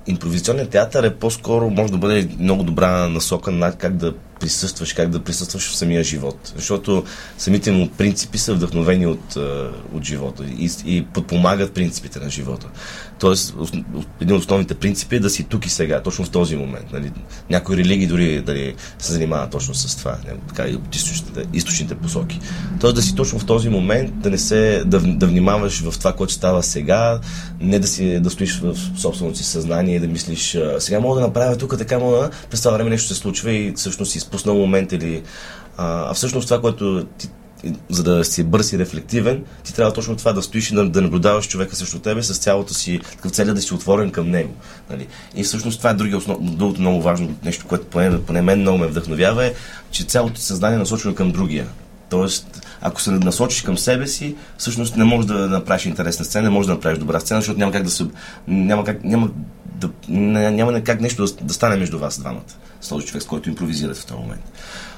[0.08, 5.10] импровизационният театър е по-скоро, може да бъде много добра насока на как да присъстваш, как
[5.10, 6.54] да присъстваш в самия живот.
[6.56, 7.04] Защото
[7.38, 9.36] самите му принципи са вдъхновени от,
[9.94, 12.68] от живота и, и подпомагат принципите на живота.
[13.20, 13.56] Тоест,
[14.22, 16.86] един от основните принципи е да си тук и сега, точно в този момент.
[16.94, 17.12] Нали?
[17.50, 21.96] Някои религии дори дали, се занимават точно с това, не, така и от източните, източните
[21.96, 22.40] посоки.
[22.80, 26.14] Тоест да си точно в този момент, да не се, да, да внимаваш в това,
[26.14, 27.20] което става сега,
[27.60, 31.28] не да, си, да стоиш в собственото си съзнание и да мислиш, сега мога да
[31.28, 34.92] направя тук, така мога през това време нещо се случва и всъщност си изпуснал момент
[34.92, 35.24] или...
[35.78, 37.30] А, а всъщност това, което ти
[37.90, 41.02] за да си бърз и рефлективен, ти трябва точно това да стоиш и да, да
[41.02, 44.54] наблюдаваш човека срещу тебе с цялото си, такъв целя да си отворен към него.
[44.90, 45.08] Нали?
[45.36, 48.78] И всъщност това е другия основ, другото много важно нещо, което поне, поне мен много
[48.78, 49.54] ме вдъхновява е,
[49.92, 51.68] че цялото съзнание е насочено към другия.
[52.14, 56.50] Тоест, ако се насочиш към себе си, всъщност не можеш да направиш интересна сцена, не
[56.50, 58.06] можеш да направиш добра сцена, защото няма как да се.
[58.48, 59.30] Няма как, няма,
[59.66, 59.90] да,
[60.52, 62.54] няма как нещо да, да стане между вас двамата.
[62.82, 64.52] С този човек, с който импровизирате в този момент.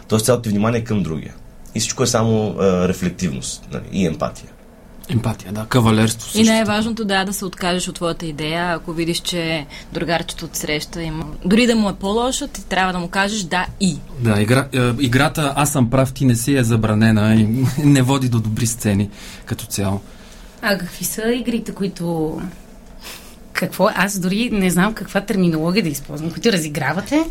[0.08, 1.34] Тоест, цялото ти внимание е към другия.
[1.76, 4.50] И всичко е само а, рефлективност нали, и емпатия.
[5.10, 6.30] Емпатия, да, кавалерство.
[6.30, 6.40] Също.
[6.40, 11.02] И най-важното да, да се откажеш от твоята идея, ако видиш, че другарчето от среща
[11.04, 11.26] има.
[11.46, 13.98] Дори да му е по-лошо, ти трябва да му кажеш да и.
[14.20, 18.30] Да, игра, е, играта Аз съм прав, ти не си е забранена и не води
[18.30, 19.10] до добри сцени
[19.46, 20.02] като цяло.
[20.62, 22.38] А какви са игрите, които
[23.54, 23.90] какво?
[23.96, 26.32] Аз дори не знам каква терминология да използвам.
[26.32, 27.26] Които разигравате?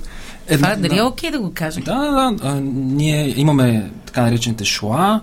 [0.49, 1.01] Е, Това дали да.
[1.01, 1.83] е окей да го кажем?
[1.83, 2.55] Да, да, да.
[2.61, 5.21] ние имаме така наречените шоа.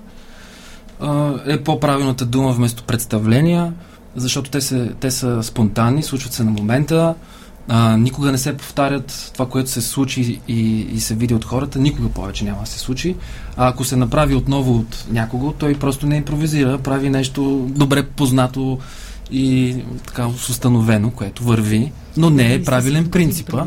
[1.47, 3.73] Е по-правилната дума вместо представления,
[4.15, 7.15] защото те, се, те са спонтанни, случват се на момента.
[7.67, 11.79] А, никога не се повтарят това, което се случи и, и се види от хората,
[11.79, 13.15] никога повече няма да се случи.
[13.57, 18.79] А ако се направи отново от някого, той просто не импровизира, прави нещо добре познато
[19.31, 19.75] и
[20.07, 23.65] така установено, което върви, но не е правилен принципа.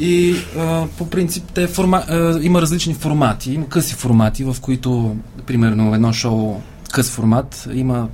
[0.00, 5.16] И а, по принцип те форма, а, има различни формати, има къси формати, в които,
[5.46, 6.60] примерно, едно шоу
[6.92, 8.08] къс формат има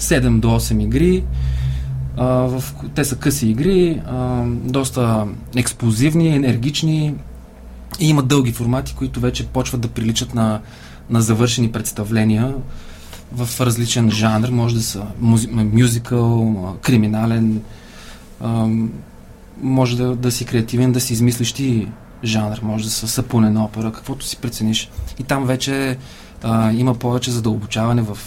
[0.00, 1.24] 7 до 8 игри.
[2.16, 2.64] А, в,
[2.94, 7.14] те са къси игри, а, доста експлозивни, енергични
[8.00, 10.60] и има дълги формати, които вече почват да приличат на,
[11.10, 12.54] на завършени представления
[13.32, 14.48] в различен жанр.
[14.48, 15.02] Може да са
[15.52, 17.62] мюзикъл, криминален,
[19.62, 21.88] може да, да си креативен, да си измислиш ти
[22.24, 24.90] жанр, може да са сапунена опера, каквото си прецениш.
[25.18, 25.96] И там вече
[26.42, 28.18] а, има повече задълбочаване в,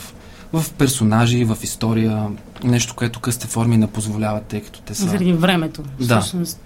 [0.54, 2.28] в персонажи, в история,
[2.64, 5.06] нещо, което късте форми не позволяват, тъй като те са...
[5.06, 6.20] Заради времето, да.
[6.20, 6.62] всъщност.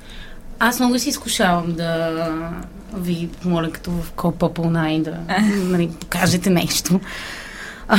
[0.60, 2.12] Аз много си изкушавам да
[2.94, 5.18] ви моля като в Копа пълна и да
[5.64, 7.00] нали, покажете нещо.
[7.88, 7.98] А,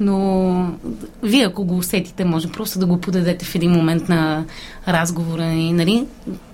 [0.00, 0.76] но
[1.22, 4.44] вие, ако го усетите, може просто да го подадете в един момент на
[4.88, 5.44] разговора.
[5.44, 6.06] И, нали,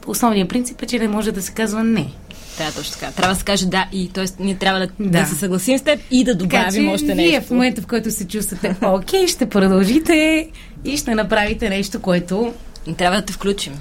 [0.06, 2.12] основният принцип е, че не може да се казва не.
[2.58, 3.12] Да, точно така.
[3.12, 4.08] Трябва да се каже да и.
[4.08, 5.20] Тоест, ние трябва да, да.
[5.20, 7.30] да се съгласим с теб и да добавим така, още нещо.
[7.30, 10.48] Вие в момента, в който се чувствате окей, ще продължите
[10.84, 12.52] и ще направите нещо, което...
[12.96, 13.72] Трябва да те включим.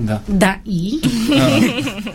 [0.00, 0.20] Да.
[0.28, 1.00] Да, и?
[1.38, 1.60] А,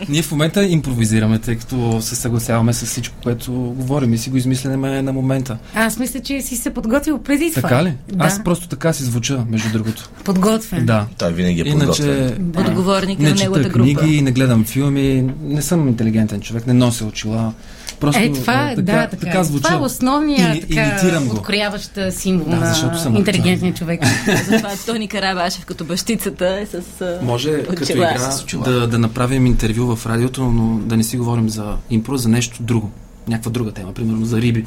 [0.09, 4.38] ние в момента импровизираме, тъй като се съгласяваме с всичко, което говорим и си го
[4.38, 5.57] измисляме на момента.
[5.75, 7.69] Аз мисля, че си се подготвил преди това.
[7.69, 7.93] Така ли?
[8.13, 8.25] Да.
[8.25, 10.09] Аз просто така си звуча, между другото.
[10.23, 10.86] Подготвен.
[10.86, 11.05] Да.
[11.17, 12.17] Той винаги е подготвен.
[12.17, 12.61] Иначе, да.
[12.61, 14.01] Отговорник не на неговата чета група.
[14.01, 17.53] книги, не гледам филми, не съм интелигентен човек, не нося очила.
[17.99, 19.63] Просто, е, това, а, така, да, така, така звуча.
[19.63, 24.01] това е основният Или, така, открояващ символ Да, на интелигентния човек.
[24.49, 27.75] Затова Тони Карабашев като бащицата е с а, Може очила.
[27.75, 32.17] като игра да, да направим интервю в радиото, но да не си говорим за импро,
[32.17, 32.91] за нещо друго.
[33.27, 34.65] Някаква друга тема, примерно за риби.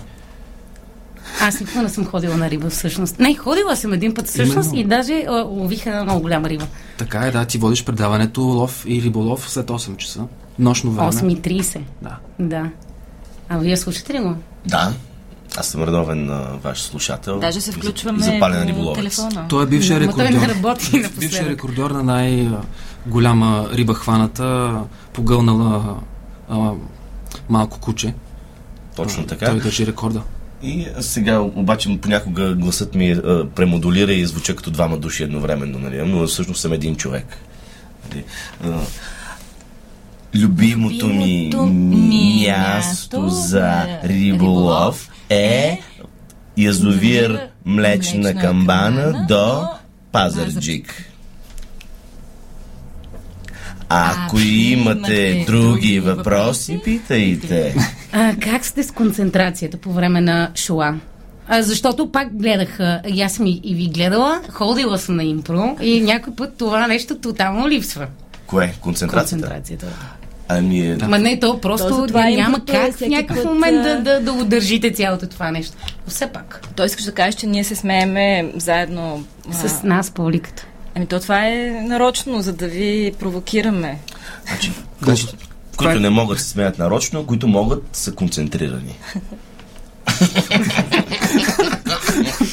[1.41, 3.19] Аз никога не съм ходила на риба всъщност.
[3.19, 4.87] Не, ходила съм един път всъщност Именно.
[4.87, 6.67] и даже лових една много голяма риба.
[6.99, 10.25] Така е, да, ти водиш предаването лов и риболов след 8 часа.
[10.59, 11.13] Нощно време.
[11.13, 11.81] 8.30.
[12.03, 12.17] Да.
[12.39, 12.71] Да.
[13.49, 14.37] А вие слушате ли го?
[14.67, 14.93] Да.
[15.57, 17.39] Аз съм редовен а, ваш слушател.
[17.41, 18.99] Даже се включваме запален риболовец.
[18.99, 19.47] телефона.
[19.49, 20.55] Той е бившия Ама той не рекордьор.
[20.55, 24.81] работи Бившия рекордьор на най-голяма риба хваната,
[25.13, 25.97] погълнала
[26.49, 26.73] а,
[27.49, 28.15] малко куче.
[28.97, 29.47] Точно така.
[29.47, 30.23] Той държи рекорда.
[30.63, 36.03] И сега обаче понякога гласът ми а, премодулира и звуча като двама души едновременно, нали?
[36.03, 37.27] но всъщност съм един човек.
[38.11, 38.25] Нали?
[40.35, 45.81] Любимото ми Любимото ми място за риболов е
[46.57, 49.69] язовир Млечна Млечна камбана до
[50.13, 51.05] Пазарджик.
[53.89, 57.75] Ако имате други въпроси, питайте.
[58.13, 60.95] А, как сте с концентрацията по време на шоа?
[61.49, 65.77] А, защото пак гледах, и аз съм и, и ви гледала, ходила съм на импро
[65.81, 68.07] и някой път това нещо тотално липсва.
[68.47, 68.75] Кое?
[68.81, 69.47] Концентрацията?
[69.47, 69.87] Концентрацията.
[70.49, 73.83] Ами, е, Ма не, то просто То затова няма е как в някакъв път, момент
[73.83, 75.77] да, а, да, да удържите цялото това нещо.
[76.07, 79.25] Но все пак, Той искаш да кажеш, че ние се смееме заедно.
[79.51, 80.67] а, с нас публиката.
[80.95, 83.99] Ами то това е нарочно, за да ви провокираме.
[84.45, 84.73] значи,
[85.05, 85.37] които,
[85.77, 88.97] които не могат да се смеят нарочно, които могат са концентрирани.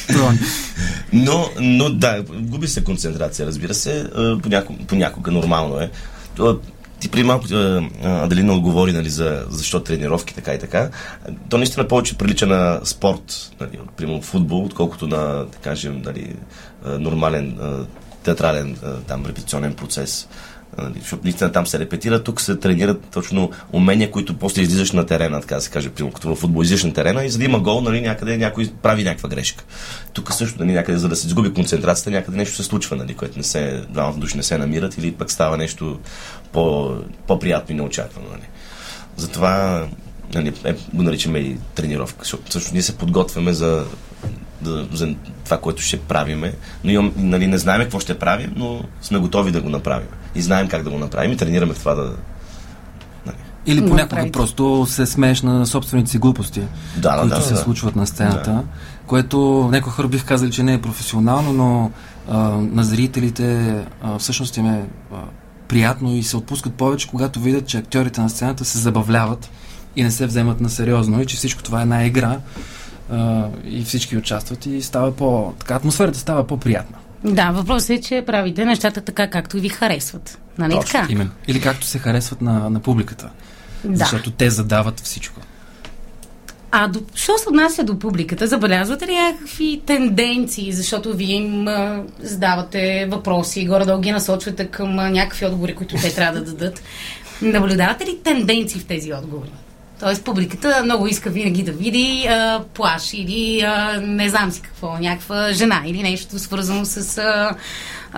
[0.08, 0.32] Това-
[1.12, 5.90] Но, но да, губи се концентрация, разбира се, а, понякога, понякога нормално е.
[7.00, 7.46] Ти преди малко
[8.04, 10.90] Аделина отговори нали, за защо тренировки, така и така.
[11.48, 16.34] То наистина повече прилича на спорт, нали, примерно футбол, отколкото на, да кажем, нали,
[16.86, 17.58] нормален
[18.22, 18.76] театрален
[19.06, 20.28] там репетиционен процес.
[20.78, 25.06] Нали, защото наистина там се репетира, тук се тренират точно умения, които после излизаш на
[25.06, 27.60] терена, така се каже, примерно като в футбол излизаш на терена и за да има
[27.60, 29.64] гол, нали, някъде някой прави някаква грешка.
[30.12, 33.38] Тук също, нали, някъде, за да се изгуби концентрацията, някъде нещо се случва, нали, което
[33.38, 35.98] не се, двамата души не се намират или пък става нещо
[36.52, 36.94] по,
[37.26, 38.28] по-приятно и неочаквано.
[38.30, 38.48] Нали.
[39.16, 39.86] Затова
[40.34, 43.84] нали, е, го наричаме и тренировка, защото всъщност ние се подготвяме за,
[44.60, 48.80] да, за това, което ще правиме, но имам, нали, не знаем какво ще правим, но
[49.02, 50.08] сме готови да го направим.
[50.34, 52.12] И знаем как да го направим и тренираме в това да...
[53.26, 53.36] Нали.
[53.66, 54.32] Или понякога направите.
[54.32, 56.62] просто се смееш на собствените си глупости,
[56.96, 57.60] Да, да, които да, се да.
[57.60, 58.62] случват на сцената,
[59.06, 61.90] което някои хора бих казали, че не е професионално, но
[62.28, 64.84] а, на зрителите а, всъщност им е
[65.14, 65.16] а,
[65.68, 69.50] приятно и се отпускат повече, когато видят, че актьорите на сцената се забавляват
[69.96, 72.38] и не се вземат на сериозно и че всичко това е една игра
[73.10, 75.54] а, и всички участват и става по...
[75.58, 76.96] Така, атмосферата става по-приятна.
[77.24, 80.38] Да, въпросът е, че правите нещата така, както ви харесват.
[80.58, 81.12] Нали Точно, така?
[81.12, 81.30] Именно.
[81.48, 83.30] Или както се харесват на, на публиката.
[83.84, 83.96] Да.
[83.96, 85.40] Защото те задават всичко.
[86.78, 92.02] А до, що се отнася до публиката, забелязвате ли някакви тенденции, защото вие им а,
[92.20, 96.82] задавате въпроси и горе-долу ги насочвате към а, някакви отговори, които те трябва да дадат.
[97.42, 99.50] Наблюдавате ли тенденции в тези отговори?
[100.00, 104.98] Тоест публиката много иска винаги да види а, плаш или а, не знам си какво,
[104.98, 107.54] някаква жена или нещо свързано с а,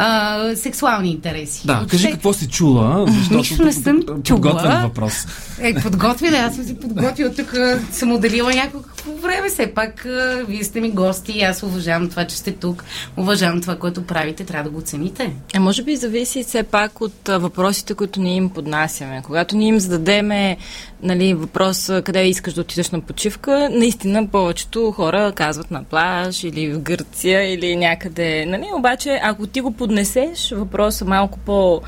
[0.00, 1.66] а, сексуални интереси.
[1.66, 4.80] Да, Въобще- кажи какво си чула, защото Нищо не съм подготвен чула.
[4.82, 5.26] въпрос.
[5.60, 7.54] Е, подготвила, аз съм си подготвила тук,
[7.92, 12.24] съм отделила някакво време, все пак а, вие сте ми гости и аз уважавам това,
[12.24, 12.84] че сте тук,
[13.16, 15.32] уважавам това, което правите, трябва да го цените.
[15.54, 19.22] А може би зависи все пак от а, въпросите, които ние им поднасяме.
[19.24, 20.56] Когато ние им зададеме
[21.02, 26.72] нали, въпрос къде искаш да отидеш на почивка, наистина повечето хора казват на плаж или
[26.72, 28.46] в Гърция или някъде.
[28.46, 28.66] Нали?
[28.76, 31.80] Обаче, ако ти го поднесеш, въпросът малко по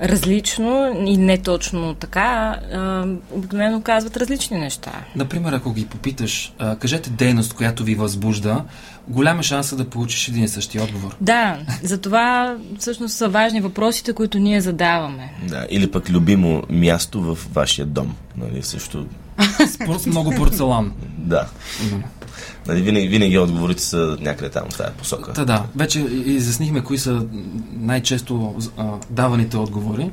[0.00, 2.22] различно и не точно така,
[2.72, 4.92] а, обикновено казват различни неща.
[5.16, 8.64] Например, ако ги попиташ, а, кажете дейност, която ви възбужда,
[9.08, 11.16] голяма шанса да получиш един и същи отговор.
[11.20, 15.32] Да, затова всъщност са важни въпросите, които ние задаваме.
[15.48, 18.14] Да, или пък любимо място в вашия дом.
[18.36, 19.06] Нали, също,
[19.74, 20.92] Спорт много порцелан.
[21.18, 21.46] да.
[22.66, 25.32] Нали, винаги, винаги отговорите са някъде там в тази посока.
[25.32, 27.26] Та да, вече и- изяснихме кои са
[27.72, 30.10] най-често а, даваните отговори.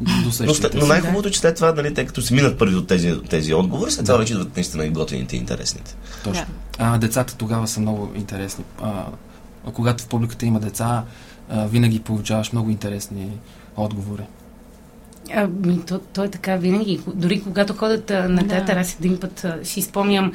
[0.00, 3.20] Но, но най-хубавото е, че след това, нали, тъй като се минат първи от тези,
[3.30, 5.96] тези отговори, след това вече идват наистина и готините и интересните.
[6.24, 6.44] Точно.
[6.78, 8.64] А, децата тогава са много интересни.
[8.82, 9.04] А,
[9.66, 11.04] а когато в публиката има деца,
[11.50, 13.30] а, винаги получаваш много интересни
[13.76, 14.22] отговори.
[15.34, 17.00] Ами, то, то е така винаги.
[17.14, 18.48] Дори когато ходят на Да.
[18.48, 20.32] театър, аз един път си спомням,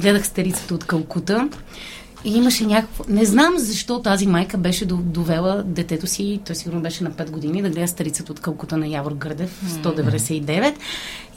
[0.00, 1.48] гледах старицата от Калкута
[2.26, 3.04] и имаше някакво...
[3.08, 7.30] Не знам защо тази майка беше до- довела детето си, той сигурно беше на 5
[7.30, 10.74] години, да гледа старицата от Калкута на Явор Гърдев, 199.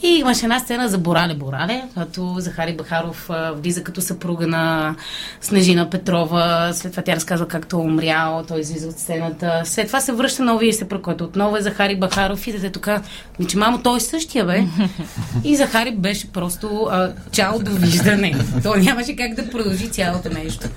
[0.03, 4.95] И имаше една сцена за Борале Борале, като Захари Бахаров а, влиза като съпруга на
[5.41, 6.71] Снежина Петрова.
[6.73, 9.61] След това тя разказва както е умрял, той излиза от сцената.
[9.65, 12.79] След това се връща новия се който отново е Захари Бахаров и детето
[13.39, 14.63] ми че мамо, той е същия, бе.
[15.43, 18.35] И Захари беше просто а, чао довиждане.
[18.63, 20.67] То нямаше как да продължи цялото нещо.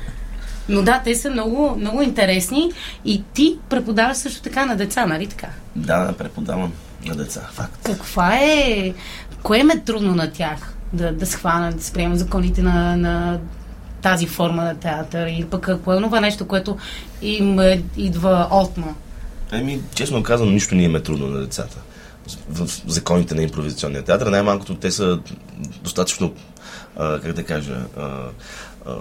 [0.69, 2.73] Но да, те са много, много интересни
[3.05, 5.49] и ти преподаваш също така на деца, нали така?
[5.77, 6.73] Да, да, преподавам
[7.05, 7.49] на деца.
[7.53, 7.79] Факт.
[7.83, 8.93] Каква е...
[9.43, 13.41] Кое им е трудно на тях да, да схванат, да сприемат законите на, на
[14.03, 16.77] тази форма на театър или пък какво е това нещо, което
[17.23, 18.95] им е, идва отма?
[19.53, 21.79] Еми, честно казвам, нищо не им е трудно на децата.
[22.49, 25.19] В законите на импровизационния театър, най-малкото те са
[25.83, 26.35] достатъчно,
[26.97, 28.09] а, как да кажа, а,
[28.87, 28.95] а,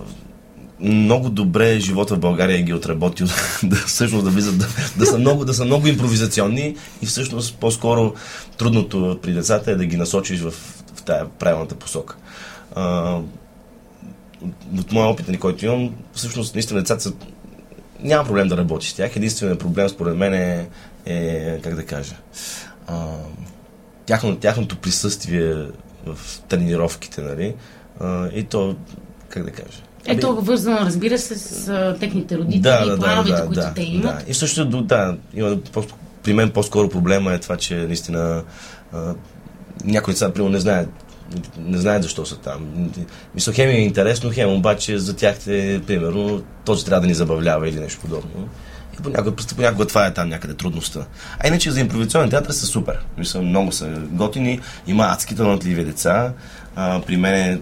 [0.82, 3.28] много добре живота в България ги е отработил
[3.64, 4.68] да всъщност да влизат, да,
[4.98, 8.14] да, са много, да са много импровизационни и всъщност по-скоро
[8.58, 10.52] трудното при децата е да ги насочиш в,
[10.96, 12.16] в тая правилната посока.
[12.76, 13.18] А,
[14.80, 17.14] от, моя опит, нали, който имам, всъщност наистина децата са
[18.00, 19.16] няма проблем да работи с тях.
[19.16, 20.70] Единственият проблем, според мен, е,
[21.06, 22.16] е как да кажа,
[22.88, 23.08] а,
[24.06, 25.54] тяхно, тяхното присъствие
[26.06, 26.18] в
[26.48, 27.56] тренировките, нали?
[28.00, 28.76] А, и то,
[29.30, 30.46] как да кажа, ето, Аби...
[30.46, 33.82] вързано, разбира се, с а, техните родители да, и да, плановете, да, които да, те
[33.82, 34.16] имат.
[34.16, 34.24] Да.
[34.28, 35.94] И също, да, има, просто,
[36.24, 38.44] при мен по-скоро проблема е това, че наистина
[38.94, 39.14] а,
[39.86, 40.90] някои деца, примерно, не знаят
[41.58, 42.92] не знаят защо са там.
[43.36, 47.70] Мисля, хем е интересно, хем обаче за тях те, примерно, този трябва да ни забавлява
[47.70, 48.50] или нещо подобно.
[48.94, 51.06] И понякога, понякога това е там някъде трудността.
[51.40, 53.00] А иначе за импровизационен театър са супер.
[53.18, 54.60] Мисля, много са готини.
[54.88, 56.34] Има адски талантливи деца.
[56.76, 57.60] А, при мен е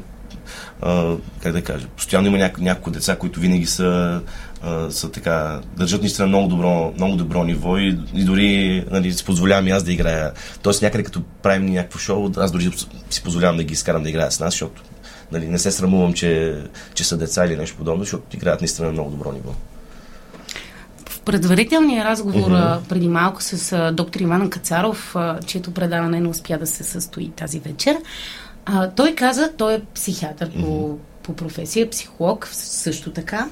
[0.81, 4.21] а, как да кажа, постоянно има няко, няколко деца, които винаги са,
[4.61, 9.25] а, са така, държат наистина много добро, много добро ниво и, и дори нали, си
[9.25, 10.31] позволявам и аз да играя.
[10.61, 12.71] Тоест някъде като правим някакво шоу, аз дори
[13.09, 14.81] си позволявам да ги изкарам да играят с нас, защото
[15.31, 16.61] нали, не се срамувам, че,
[16.93, 19.51] че са деца или нещо подобно, защото играят наистина на много добро ниво.
[21.25, 22.79] Предварителния разговор mm-hmm.
[22.89, 27.97] преди малко с доктор Иван Кацаров, чието предаване не успя да се състои тази вечер,
[28.71, 30.95] а, той каза, той е психиатър по, mm-hmm.
[31.23, 33.47] по професия, психолог също така.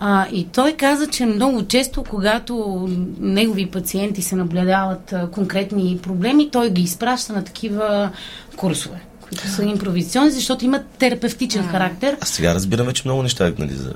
[0.00, 2.88] А, и той каза, че много често, когато
[3.20, 8.10] негови пациенти се наблюдават а, конкретни проблеми, той ги изпраща на такива
[8.56, 12.16] курсове които са импровизационни, защото имат терапевтичен а, характер.
[12.20, 13.94] А сега разбираме, че много неща нали, за,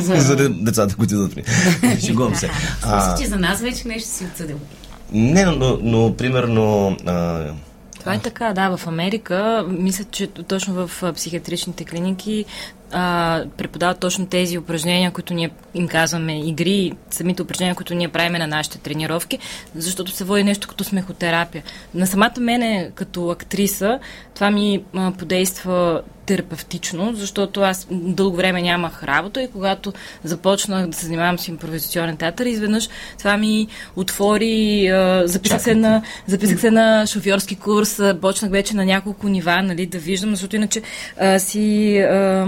[0.00, 0.16] за...
[0.16, 1.42] за децата, които идват ми.
[2.06, 2.50] Шегувам се.
[2.82, 4.56] А, че за нас вече нещо си отсъдил.
[5.12, 7.44] Не, но, но, но примерно а,
[8.00, 8.76] това е така, да.
[8.76, 12.44] В Америка, мисля, че точно в психиатричните клиники
[12.92, 18.38] а, преподават точно тези упражнения, които ние им казваме игри, самите упражнения, които ние правиме
[18.38, 19.38] на нашите тренировки,
[19.74, 21.62] защото се води нещо като смехотерапия.
[21.94, 23.98] На самата мене, като актриса,
[24.34, 29.92] това ми а, подейства терапевтично, защото аз дълго време нямах работа и когато
[30.24, 32.88] започнах да се занимавам с импровизационен театър, изведнъж
[33.18, 33.66] това ми
[33.96, 39.62] отвори, а, записах, се на, записах се на шофьорски курс, почнах вече на няколко нива,
[39.62, 40.82] нали, да виждам, защото иначе
[41.20, 42.46] а, си, а,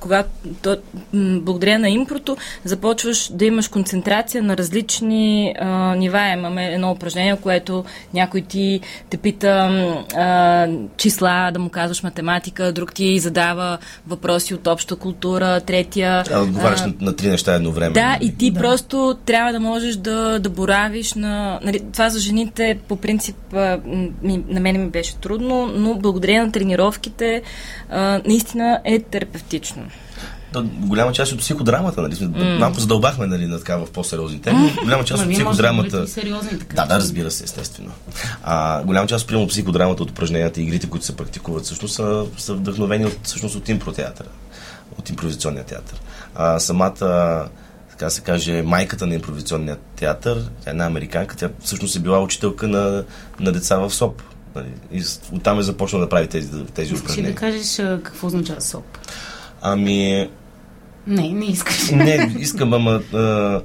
[0.00, 0.28] когато,
[0.62, 0.76] то,
[1.14, 6.32] благодаря на импрото, започваш да имаш концентрация на различни а, нива.
[6.32, 7.84] Имаме едно упражнение, което
[8.14, 8.80] някой ти
[9.10, 9.48] те пита
[10.16, 16.24] а, числа, да му казваш математика, друг ти задава въпроси от обща култура, третия...
[16.24, 17.94] Трябва да отговаряш на, на три неща едновременно.
[17.94, 18.60] Да, и ти да.
[18.60, 21.60] просто трябва да можеш да, да боравиш на...
[21.62, 23.36] Нали, това за жените по принцип
[24.22, 27.42] на мен ми беше трудно, но благодарение на тренировките
[27.90, 28.98] а, наистина е
[29.46, 29.90] терапевтично
[30.52, 32.14] то, голяма част от психодрамата, нали?
[32.14, 32.58] Mm.
[32.58, 34.76] Малко задълбахме нали, на така в по-сериозни теми.
[34.84, 36.00] Голяма част от психодрамата.
[36.00, 36.76] Да, сериозни, така.
[36.76, 37.90] да, да, разбира се, естествено.
[38.42, 42.54] А, голяма част от психодрамата от упражненията и игрите, които се практикуват, всъщност са, са
[42.54, 44.28] вдъхновени от, всъщност, от импротеатъра,
[44.98, 46.00] от импровизационния театър.
[46.34, 47.48] А, самата
[47.90, 52.20] така се каже, майката на импровизационния театър, тя е една американка, тя всъщност е била
[52.20, 53.04] учителка на,
[53.40, 54.22] на деца в СОП.
[54.54, 54.68] Нали?
[54.92, 57.32] И оттам е започнала да прави тези, тези упражнения.
[57.32, 58.98] Ще да кажеш какво означава СОП?
[59.68, 60.28] Ами,
[61.06, 61.90] не, не искаш.
[61.90, 63.60] Не, искам, ама а,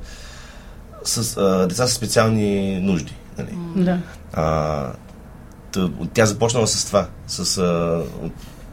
[1.03, 3.13] с а, деца с специални нужди.
[3.37, 3.49] Нали?
[3.75, 3.99] Да.
[4.33, 4.87] А,
[6.13, 8.01] тя започнала с това, с а,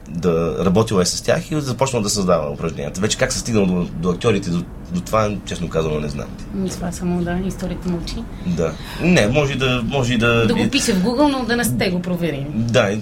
[0.09, 3.01] да работила е с тях и започнала да създава упражненията.
[3.01, 6.29] Вече как се стигнал до, до актьорите, до, до това, честно казано, не знам.
[6.71, 8.17] Това само, да, историята мълчи.
[8.47, 8.73] Да.
[9.03, 9.83] Не, може да...
[9.85, 12.47] Може да, да го пише в Google, но да не сте го проверили.
[12.55, 12.99] Да,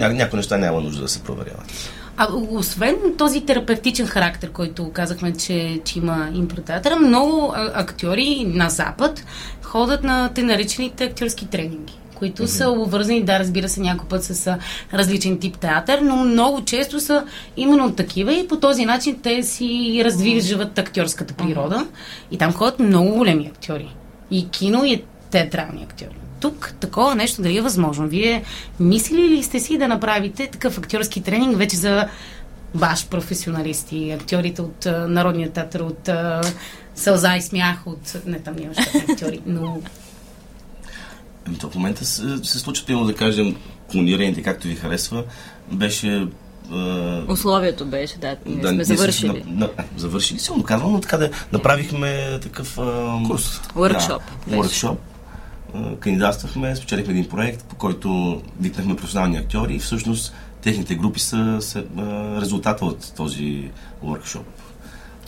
[0.00, 1.72] ня, някои неща няма нужда да се проверяват.
[2.16, 9.24] А освен този терапевтичен характер, който казахме, че, че има импротеатъра, много актьори на Запад
[9.62, 12.46] ходят на те наречените актьорски тренинги които mm-hmm.
[12.46, 14.58] са обвързани, да, разбира се, някой път с
[14.94, 17.24] различен тип театър, но много често са
[17.56, 21.76] именно такива и по този начин те си развиват актьорската природа.
[21.76, 22.30] Mm-hmm.
[22.30, 23.94] И там ходят много големи актьори.
[24.30, 28.08] И кино, и театрални актьори тук такова нещо дали е възможно?
[28.08, 28.42] Вие
[28.80, 32.08] мислили ли сте си да направите такъв актьорски тренинг вече за
[32.74, 36.54] ваш професионалисти, актьорите от uh, Народния театър, от uh,
[36.94, 38.16] Сълза и смях, от...
[38.26, 39.80] Не, там нямаше актьори, но...
[41.46, 43.56] Ами то в момента се, се случва, именно да кажем,
[43.92, 45.24] клонираните, както ви харесва,
[45.72, 46.26] беше
[47.28, 49.44] Условието беше, да, ние да, сме завършили.
[49.46, 53.60] На, на, завършили силно казвам, но така да направихме такъв а, курс.
[53.74, 54.20] Workshop.
[54.46, 54.96] Да, workshop
[56.00, 61.84] кандидатствахме, спечелихме един проект, по който викнахме професионални актьори и всъщност техните групи са, са
[62.40, 63.70] резултата от този
[64.04, 64.42] workshop.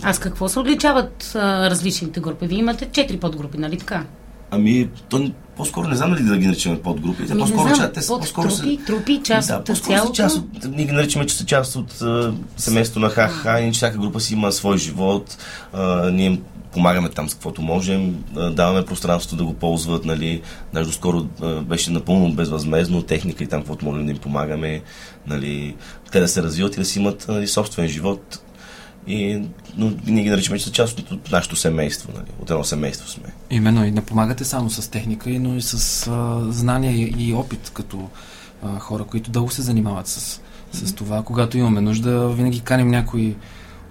[0.03, 2.47] А с какво се отличават а, различните групи?
[2.47, 4.05] Вие имате четири подгрупи, нали така?
[4.51, 7.22] Ами, то по-скоро не знам дали да ги наричаме подгрупи.
[7.30, 10.12] Ами, по-скоро, не знам, ча- те под по-скоро са- трупи, трупи, част да, от цялото.
[10.12, 13.99] част от, ние ги наричаме, че са част от а, семейството на ХХ, иначе всяка
[13.99, 15.38] група си има свой живот,
[15.72, 16.40] а, ние
[16.72, 20.42] помагаме там с каквото можем, даваме пространство да го ползват, нали,
[20.74, 21.22] даже доскоро
[21.62, 24.82] беше напълно безвъзмезно, техника и там каквото можем да им помагаме,
[25.26, 25.76] нали,
[26.12, 28.42] те да се развиват и да си имат нали, собствен живот.
[29.06, 29.42] И,
[29.76, 33.24] но ние ги наричаме, че са част от, нашето семейство, нали, от едно семейство сме.
[33.50, 38.08] Именно и не помагате само с техника, но и с а, знания и опит, като
[38.62, 40.40] а, хора, които дълго се занимават с,
[40.72, 41.22] с това.
[41.22, 43.36] Когато имаме нужда, винаги каним някои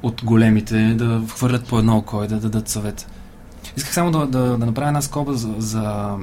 [0.04, 3.08] от големите да хвърлят по едно око и да дадат съвет.
[3.78, 6.16] Исках само да, да, да направя една скоба за, за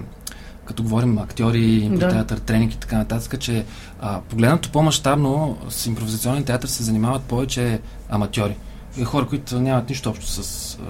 [0.64, 2.43] като говорим актьори, импротеатър, да.
[2.43, 3.64] тренинг и така нататък, че
[4.01, 8.57] а, погледнато по-масштабно с импровизационен театър се занимават повече аматьори.
[8.99, 10.39] И хора, които нямат нищо общо с,
[10.79, 10.83] а,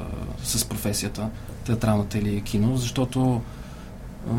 [0.44, 1.28] с професията,
[1.64, 3.40] театралната или кино, защото
[4.30, 4.34] а,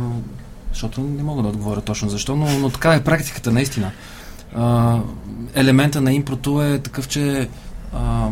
[0.74, 3.92] защото не мога да отговоря точно защо, но, но така е практиката, наистина.
[4.56, 4.98] А,
[5.54, 7.50] елемента на импрото е такъв, че
[7.94, 8.30] а,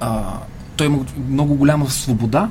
[0.00, 0.38] а,
[0.76, 2.50] той има много голяма свобода,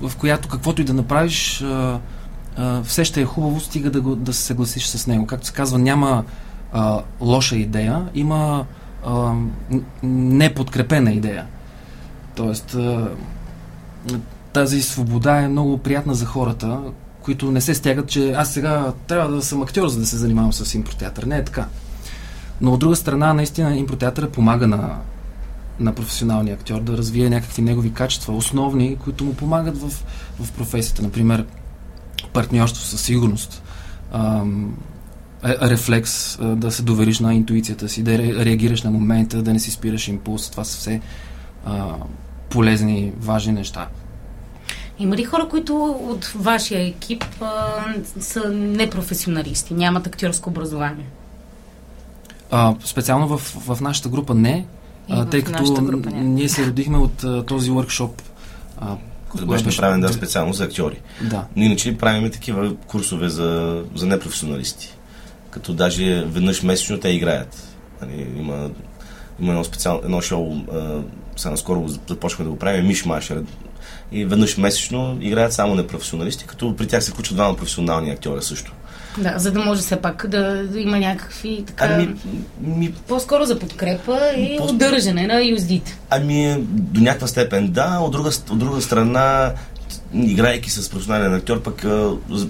[0.00, 1.98] в която каквото и да направиш, а,
[2.56, 5.26] а, все ще е хубаво, стига да, го, да се съгласиш с него.
[5.26, 6.24] Както се казва, няма
[6.72, 8.64] а, лоша идея, има
[9.06, 9.32] а,
[10.02, 11.46] неподкрепена идея.
[12.34, 13.08] Тоест, а,
[14.52, 16.80] тази свобода е много приятна за хората,
[17.22, 20.52] които не се стягат, че аз сега трябва да съм актьор, за да се занимавам
[20.52, 21.22] с импротеатър.
[21.22, 21.66] Не е така.
[22.60, 24.96] Но от друга страна, наистина, импротеатъра помага на,
[25.80, 29.90] на професионалния актьор да развие някакви негови качества, основни, които му помагат в,
[30.40, 31.02] в професията.
[31.02, 31.46] Например,
[32.32, 33.62] партньорство със сигурност,
[34.12, 34.74] ам,
[35.44, 39.52] е- рефлекс, а, да се довериш на интуицията си, да ре- реагираш на момента, да
[39.52, 40.50] не си спираш импулс.
[40.50, 41.00] Това са все
[41.64, 41.94] а,
[42.50, 43.88] полезни, важни неща.
[44.98, 47.84] Има ли хора, които от вашия екип а,
[48.20, 51.06] са непрофесионалисти, нямат актьорско образование?
[52.50, 54.66] А, специално в, в нашата група не,
[55.10, 58.10] а, тъй като група ние се родихме от а, този workshоп.
[58.78, 58.96] А,
[59.28, 61.00] Който беше направен да, специално за актьори.
[61.22, 61.44] Да.
[61.56, 64.94] Но иначе правим такива курсове за, за непрофесионалисти.
[65.50, 67.76] Като даже веднъж месечно те играят.
[68.02, 68.70] Нали, има,
[69.40, 71.00] има едно, специално, едно шоу, а,
[71.36, 73.32] сега наскоро започваме да го правим, Миш Маш.
[74.12, 78.72] И веднъж месечно играят само непрофесионалисти, като при тях се включват двама професионални актьора също.
[79.18, 81.84] Да, за да може все пак да, да има някакви така...
[81.90, 82.14] Ами,
[82.60, 85.98] ми, По-скоро за подкрепа и По- удържане на юздите.
[86.10, 89.52] Ами, до някаква степен да, от друга, от друга страна,
[90.14, 91.84] играйки с професионален актьор, пък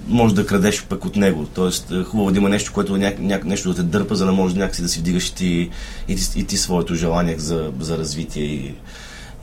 [0.07, 1.45] може да крадеш пък от него.
[1.45, 4.25] Тоест, а, хубаво е да има нещо, което няк, няк, нещо да те дърпа, за
[4.25, 5.69] да може някакси да си вдигаш и ти,
[6.07, 8.43] и ти, и ти своето желание за, за развитие.
[8.43, 8.75] И,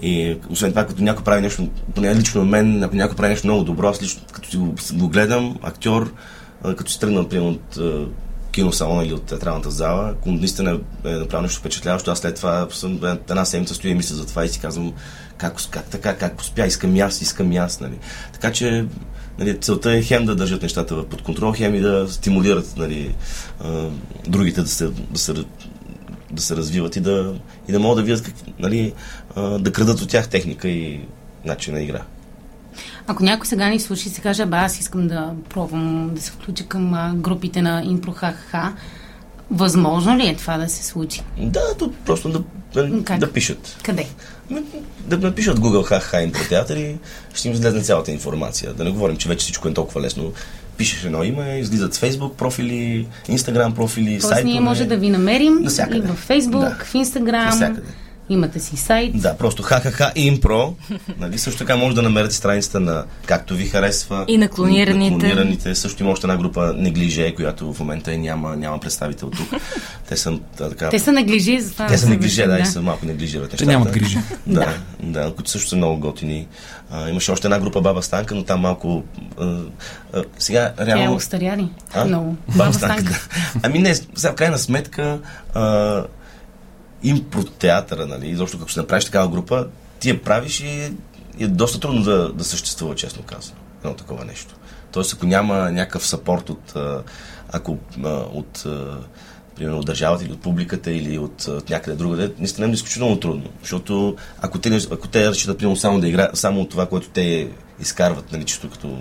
[0.02, 3.64] и освен това, като някой прави нещо, поне лично мен, ако някой прави нещо много
[3.64, 6.12] добро, аз лично, като си го, го гледам, актьор,
[6.62, 7.78] като си тръгна, например, от
[8.52, 13.00] киносалона или от театралната зала, ако наистина е направил нещо впечатляващо, аз след това съм
[13.04, 14.92] една седмица стоя и мисля за това и си казвам
[15.36, 17.98] как, как така, как успя, искам и аз, искам и аз, нали.
[18.32, 18.86] Така че
[19.38, 23.14] нали, целта е хем да държат нещата под контрол, хем и да стимулират нали,
[24.26, 25.34] другите да се, да се
[26.30, 27.34] да се развиват и да,
[27.68, 28.92] и да могат да видят как, нали,
[29.36, 31.00] да крадат от тях техника и
[31.44, 32.02] начин на игра.
[33.11, 36.66] Ако някой сега ни слуша и се каже, аз искам да пробвам да се включа
[36.66, 38.54] към а, групите на ИмпроХХ,
[39.50, 41.22] възможно ли е това да се случи?
[41.38, 42.42] Да, то просто да,
[42.74, 43.18] да, Как?
[43.18, 43.76] да пишат.
[43.82, 44.06] Къде?
[45.00, 46.96] Да напишат Google ХХ Импротеатър и
[47.34, 48.72] ще им излезе цялата информация.
[48.74, 50.32] Да не говорим, че вече всичко е толкова лесно.
[50.76, 54.50] Пишеш едно име, излизат Facebook профили, Instagram профили, Тоест сайтове.
[54.52, 55.98] ние може да ви намерим Навсякъде.
[55.98, 56.76] и в Фейсбук, Да.
[56.84, 57.44] в Инстаграм.
[57.44, 57.82] Навсякъде.
[58.30, 59.20] Имате си сайт.
[59.20, 60.74] Да, просто ХХХ Импро.
[61.18, 64.24] Нали, също така може да намерите страницата на както ви харесва.
[64.28, 65.10] И на клонираните.
[65.10, 65.74] На клонираните.
[65.74, 69.48] Също има още една група Неглиже, която в момента няма, няма представител тук.
[70.08, 70.88] Те са да, така.
[70.88, 73.54] Те са неглижи, затова Те са не неглиже, виждам, да, и са малко неглижират Те
[73.54, 73.70] нещата.
[73.70, 74.18] нямат грижи.
[74.46, 76.46] Да, да, които също са много готини.
[76.90, 79.02] А, имаше още една група Баба Станка, но там малко...
[79.40, 79.58] А,
[80.12, 81.20] а, сега, Тя е реално...
[81.94, 82.04] А?
[82.04, 82.36] Много.
[82.48, 83.02] Баба Баба Станка.
[83.02, 83.28] Станка.
[83.54, 83.60] да.
[83.62, 85.18] Ами не, сега в крайна сметка
[85.54, 86.04] а,
[87.03, 89.66] импротеатъра, нали, изобщо като ще направиш такава група,
[90.01, 90.92] ти я правиш и
[91.40, 94.55] е доста трудно да, да съществува, честно казано, едно такова нещо.
[94.92, 96.74] Тоест, ако няма някакъв сапорт от,
[97.49, 97.78] ако,
[98.32, 98.66] от
[99.59, 103.51] примерно от държавата или от публиката или от, от някъде другаде, наистина е изключително трудно.
[103.61, 107.49] Защото ако те, ако те разчитат примерно само да играят, само от това, което те
[107.80, 108.99] изкарват, нали, чисто като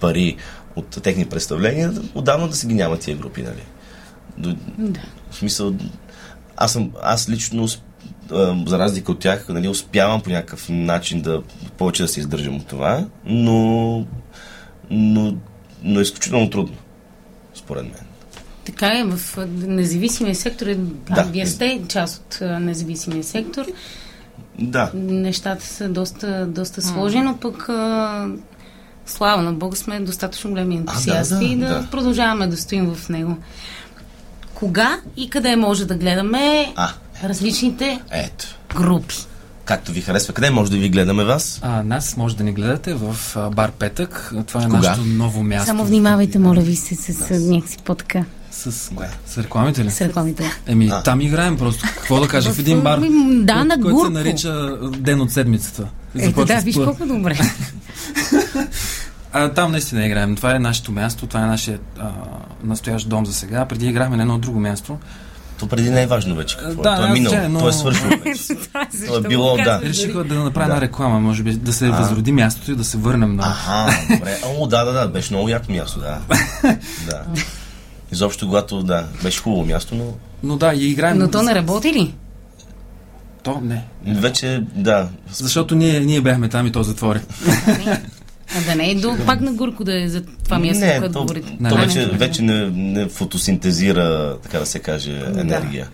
[0.00, 0.36] пари
[0.76, 3.62] от техни представления, отдавна да си ги няма тия групи, нали.
[4.38, 5.00] До, Да.
[5.30, 5.74] в смисъл,
[6.56, 7.68] аз, съм, аз лично,
[8.30, 11.42] а, за разлика от тях, нали, успявам по някакъв начин да
[11.78, 14.06] повече да се издържам от това, но
[14.90, 15.36] но,
[15.82, 16.76] но е изключително трудно,
[17.54, 18.06] според мен.
[18.64, 21.14] Така е, в а, независимия сектор, е, да.
[21.14, 21.22] Да.
[21.22, 23.66] вие сте част от а, независимия сектор,
[24.58, 28.28] Да, нещата са доста, доста сложни, но пък а,
[29.06, 31.88] слава на Бога сме достатъчно големи ентусиасти да, и да, да.
[31.90, 33.36] продължаваме да стоим в него.
[34.56, 36.88] Кога и къде може да гледаме А.
[37.24, 38.46] различните ето.
[38.76, 39.14] групи?
[39.64, 40.34] Както ви харесва.
[40.34, 41.58] Къде може да ви гледаме вас?
[41.62, 44.32] А, нас може да ни гледате в а, бар Петък.
[44.46, 44.78] Това е Кога?
[44.78, 45.66] нашето ново място.
[45.66, 49.08] Само внимавайте, моля ви се, с, с, някакси по-така, С, Кое?
[49.26, 49.90] с рекламите ли?
[49.90, 50.50] с рекламите.
[50.66, 51.02] Еми, А.
[51.02, 51.84] там играем просто.
[51.96, 52.52] Какво да кажа?
[52.52, 55.88] В един бар, ами, да, на който се нарича Ден от седмицата.
[56.18, 57.38] Ето да, с виж колко добре.
[59.36, 60.36] А, там наистина играем.
[60.36, 62.10] Това е нашето място, това е нашия а,
[62.64, 63.64] настоящ дом за сега.
[63.64, 64.98] Преди играхме на едно друго място.
[65.58, 66.82] То преди не е важно вече какво.
[66.82, 66.96] Да, е.
[66.96, 67.48] То е минало.
[67.48, 68.42] но- То е свършило вече.
[69.08, 69.80] То е било, да.
[69.82, 73.36] Реших да направя една реклама, може би, да се възроди мястото и да се върнем
[73.36, 73.42] на...
[73.42, 74.38] Аха, добре.
[74.46, 75.08] О, да, да, да.
[75.08, 76.18] Беше много яко място, да.
[77.06, 77.22] да.
[78.12, 80.04] Изобщо, когато, да, беше хубаво място, но
[80.42, 81.18] Но да, и играем.
[81.18, 82.14] Но то не работи ли?
[83.42, 83.84] То не.
[84.06, 85.08] вече, да.
[85.32, 87.20] Защото ние, ние бяхме там и то затвори.
[88.54, 91.12] А да не е до, пак на Гурко да е за това място, не, което
[91.12, 91.56] то, говорите.
[91.60, 92.12] Не, то не, вече, не, не.
[92.12, 95.88] вече не, не фотосинтезира, така да се каже, енергия.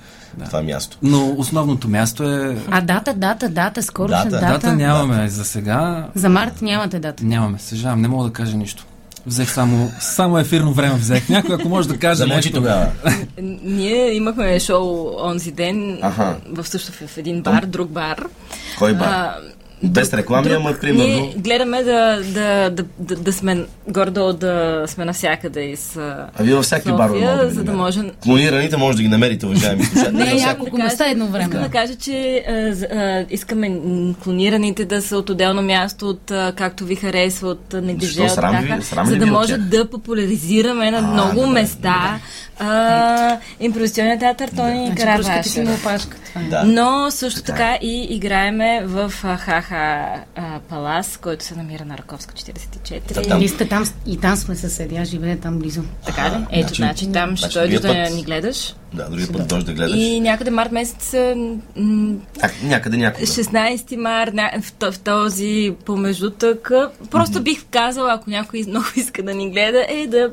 [0.47, 0.99] Това място.
[1.03, 2.57] Но основното място е...
[2.71, 4.31] А дата, дата, дата, скорошна Дата.
[4.31, 4.53] дата.
[4.53, 6.09] Дата нямаме за сега.
[6.15, 7.25] За март нямате дата.
[7.25, 8.87] Нямаме, съжалявам, не мога да кажа нищо.
[9.27, 11.29] Взех само, само ефирно време взех.
[11.29, 12.53] Някой, ако може да каже Замълчи нещо.
[12.53, 12.87] тогава.
[13.65, 16.37] Ние имахме шоу онзи ден Аха.
[16.49, 18.27] в също в един бар, друг бар.
[18.79, 19.07] Кой бар?
[19.07, 19.37] А,
[19.85, 21.09] Без реклами, ама примерно.
[21.09, 26.43] Ние гледаме да, да, да, да, да сме гордо да сме навсякъде из а, А
[26.43, 29.85] вие във всяки София, може да за да може Клонираните може да ги намерите, уважаеми
[29.85, 30.17] слушатели.
[30.17, 31.45] Не, няколко места едно време.
[31.45, 33.81] Искам да кажа, че а, а, искаме
[34.25, 38.25] клонираните да са от отделно място, от а, както ви харесва, от а, неглиже, Защо?
[38.25, 42.21] от Срам ви- така, срам ли за да може да популяризираме на много добре, места
[42.65, 45.85] а, импровизационния театър Тони Значи пръскате си Каравашев.
[45.85, 46.17] му опашка.
[46.37, 46.43] Е.
[46.43, 46.65] Да.
[46.65, 50.05] Но също Така така и играеме в Хаха
[50.61, 53.15] Палас, който се намира на Раковска 44.
[53.15, 53.39] Да, там.
[53.39, 55.83] Вие сте там и там сме съседи, аз живея там близо.
[56.07, 56.45] Така ли?
[56.51, 58.75] Ето, значи- значи, там ще значи дойдеш другия да път- ни гледаш.
[58.95, 59.97] Да, другия път дойдеш да гледаш.
[59.97, 61.15] И някъде март месец,
[61.77, 63.27] м, А, някъде някога.
[63.27, 66.71] 16 март, ня- в, в този помеждутък,
[67.11, 70.31] просто бих казала, ако някой много иска да ни гледа, е да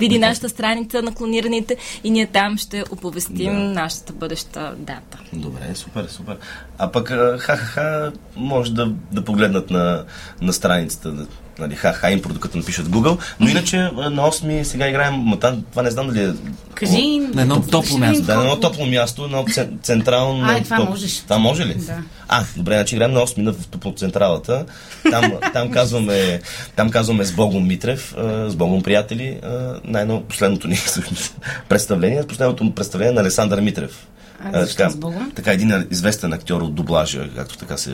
[0.00, 3.80] види нашата страница на клонираните и ние там ще оповестим Да.
[3.80, 5.18] нашата бъдеща дата.
[5.32, 6.36] Добре, супер, супер.
[6.78, 10.04] А пък а, ха-ха-ха може да, да погледнат на,
[10.40, 11.26] на страницата,
[11.58, 13.18] нали, ха-ха импро, докато напишат Google.
[13.40, 16.32] Но иначе а, на 8 сега играем, ма там, това не знам дали е...
[16.74, 17.18] Кажи...
[17.34, 18.24] На едно топло място.
[18.24, 20.44] Да, на едно топло място, на цен- централно...
[20.44, 21.18] Ай, това топ- можеш.
[21.18, 21.74] Това може ли?
[21.74, 21.98] Да.
[22.28, 24.66] А, добре, значи играем на 8 на в топлоцентралата.
[25.10, 26.40] Там, там, казваме,
[26.76, 30.78] там казваме с Богом Митрев, а, с Богом приятели, а, най-но последното ни
[31.68, 34.06] представление, последното представление на Александър Митрев.
[34.44, 37.90] А, защо така, така един известен актьор от дублажа, както така се...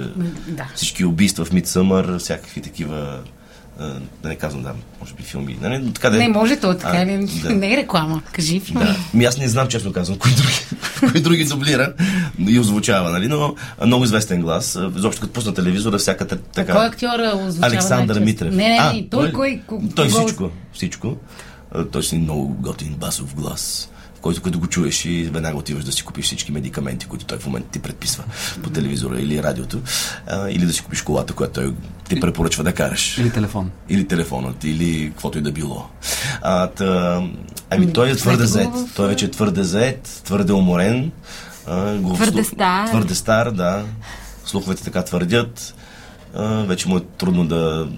[0.49, 0.65] Да.
[0.75, 3.19] Всички убийства в Мидсъмър, всякакви такива...
[3.81, 3.85] а,
[4.23, 5.59] Да не казвам, да, може би филми.
[5.61, 5.79] Нали?
[5.79, 6.21] но Така да, е.
[6.21, 7.29] Не, може то, така А, ли?
[7.43, 7.51] да.
[7.55, 8.23] Не е реклама.
[8.33, 8.85] Кажи филми.
[8.85, 8.97] Да.
[9.15, 10.55] Ми аз не знам, честно казвам, кои други,
[11.13, 11.93] кои други дублира
[12.41, 13.29] и озвучава, нали?
[13.29, 13.55] Но
[13.87, 14.79] много известен глас.
[14.97, 16.73] Изобщо като пусна телевизора, всяка та- така...
[16.73, 18.25] Кой актьор озвучава Александър най-често?
[18.45, 18.55] Митрев.
[18.55, 19.09] Не, не, А, не.
[19.09, 19.63] Той, кой...
[19.67, 20.51] ко- Той всичко.
[20.73, 21.17] Всичко.
[21.93, 23.91] Той си много готин басов глас
[24.27, 27.47] който като го чуеш и веднага отиваш да си купиш всички медикаменти, които той в
[27.47, 28.25] момента ти предписва
[28.63, 29.81] по телевизора или радиото,
[30.27, 31.75] а, или да си купиш колата, която той
[32.09, 33.19] ти препоръчва да караш.
[33.19, 33.71] Или телефон.
[33.89, 35.87] Или телефонът, или каквото и да било.
[36.43, 37.23] А, та,
[37.71, 41.13] ами той е твърде това в- Той вече е твърде заед, твърде уморен.
[41.67, 42.89] А, го Твърде слух- стар.
[42.89, 43.85] Твърде стар, да.
[44.45, 45.75] Слуховете така твърдят.
[46.35, 47.89] А, вече му е трудно да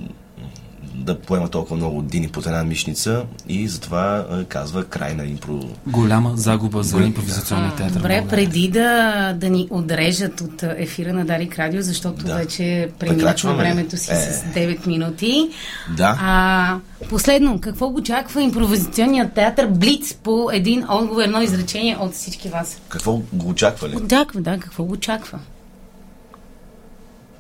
[0.99, 5.61] да поема толкова много дини под една мишница и затова казва край на импро.
[5.86, 7.94] Голяма загуба за импровизационния театър.
[7.94, 8.28] Добре, България.
[8.28, 12.34] преди да, да ни отрежат от ефира на Дарик Радио, защото Да.
[12.34, 14.14] вече преминахме времето си Е.
[14.14, 15.51] с 9 минути.
[15.96, 16.18] Да.
[16.20, 16.78] А,
[17.09, 22.80] последно, какво го очаква импровизационният театър Блиц по един отговор, едно изречение от всички вас?
[22.88, 23.96] Какво го очаква ли?
[23.96, 25.38] Очаква, да, какво го очаква?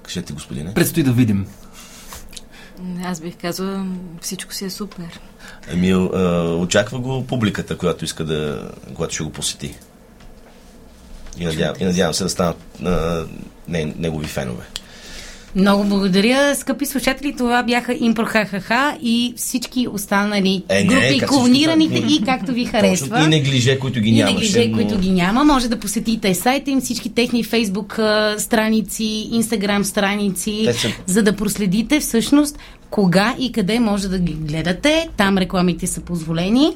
[0.02, 0.74] Кажете, господине.
[0.74, 1.46] Предстои да видим.
[3.04, 3.86] Аз бих казала,
[4.20, 5.20] всичко си е супер.
[5.72, 5.94] Ами,
[6.54, 9.78] очаква го публиката, която иска да, която ще го посети.
[11.38, 13.24] И надявам, и надявам се да станат а,
[13.68, 14.64] не, негови фенове.
[15.56, 17.34] Много благодаря, скъпи слушатели.
[17.36, 18.70] Това бяха Импро ХХХ
[19.02, 23.08] и всички останали Е, не, групи, клонираните и както ви харесва.
[23.08, 24.34] Точно, и неглиже, които ги и нямаше.
[24.34, 24.76] неглиже, но...
[24.76, 27.98] които ги няма, може да посетите сайта им, всички техни фейсбук
[28.38, 32.58] страници, инстаграм страници, Те са- за да проследите всъщност
[32.90, 35.08] кога и къде може да ги гледате.
[35.16, 36.70] Там рекламите са позволени.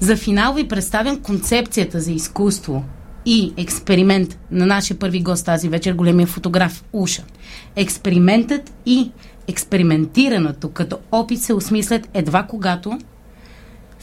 [0.00, 2.84] За финал ви представям концепцията за изкуство
[3.26, 7.22] и експеримент на нашия първи гост тази вечер, големия фотограф Уша.
[7.76, 9.10] Експериментът и
[9.48, 12.98] експериментирането като опит се осмислят едва когато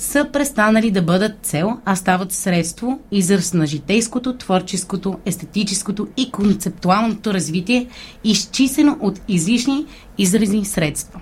[0.02, 7.34] са престанали да бъдат цел, а стават средство, израз на житейското, творческото, естетическото и концептуалното
[7.34, 7.88] развитие,
[8.24, 9.86] изчистено от излишни
[10.18, 11.20] изразни средства.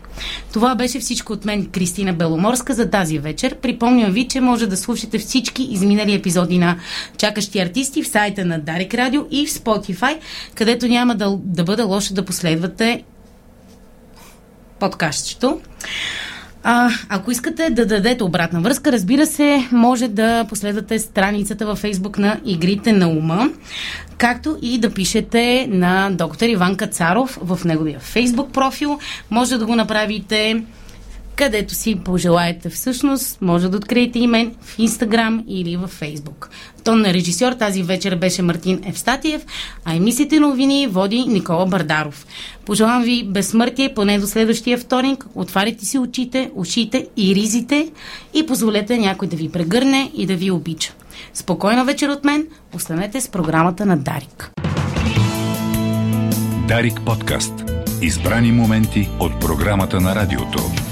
[0.54, 3.56] Това беше всичко от мен, Кристина Беломорска, за тази вечер.
[3.56, 6.78] Припомням ви, че може да слушате всички изминали епизоди на
[7.18, 10.20] Чакащи артисти в сайта на Дарик Радио и в Spotify,
[10.56, 13.04] където няма да, да бъде лошо да последвате
[14.80, 15.60] подкастчето.
[16.64, 22.18] А, ако искате да дадете обратна връзка, разбира се, може да последвате страницата във Фейсбук
[22.18, 23.50] на Игрите на ума,
[24.18, 29.00] както и да пишете на доктор Иван Кацаров в неговия Фейсбук профил.
[29.32, 30.64] Може да го направите
[31.40, 36.50] където си пожелаете всъщност, може да откриете и мен в Инстаграм или в Фейсбук.
[36.84, 39.46] Тон на режисьор тази вечер беше Мартин Евстатиев,
[39.86, 42.26] а емисиите новини води Никола Бардаров.
[42.66, 45.26] Пожелавам ви безсмъртие поне до следващия вторник.
[45.36, 47.92] Отваряйте си очите, ушите и ризите
[48.34, 50.94] и позволете някой да ви прегърне и да ви обича.
[51.34, 52.48] Спокойна вечер от мен.
[52.74, 54.52] Останете с програмата на Дарик.
[56.68, 57.54] Дарик подкаст.
[58.02, 60.89] Избрани моменти от програмата на радиото.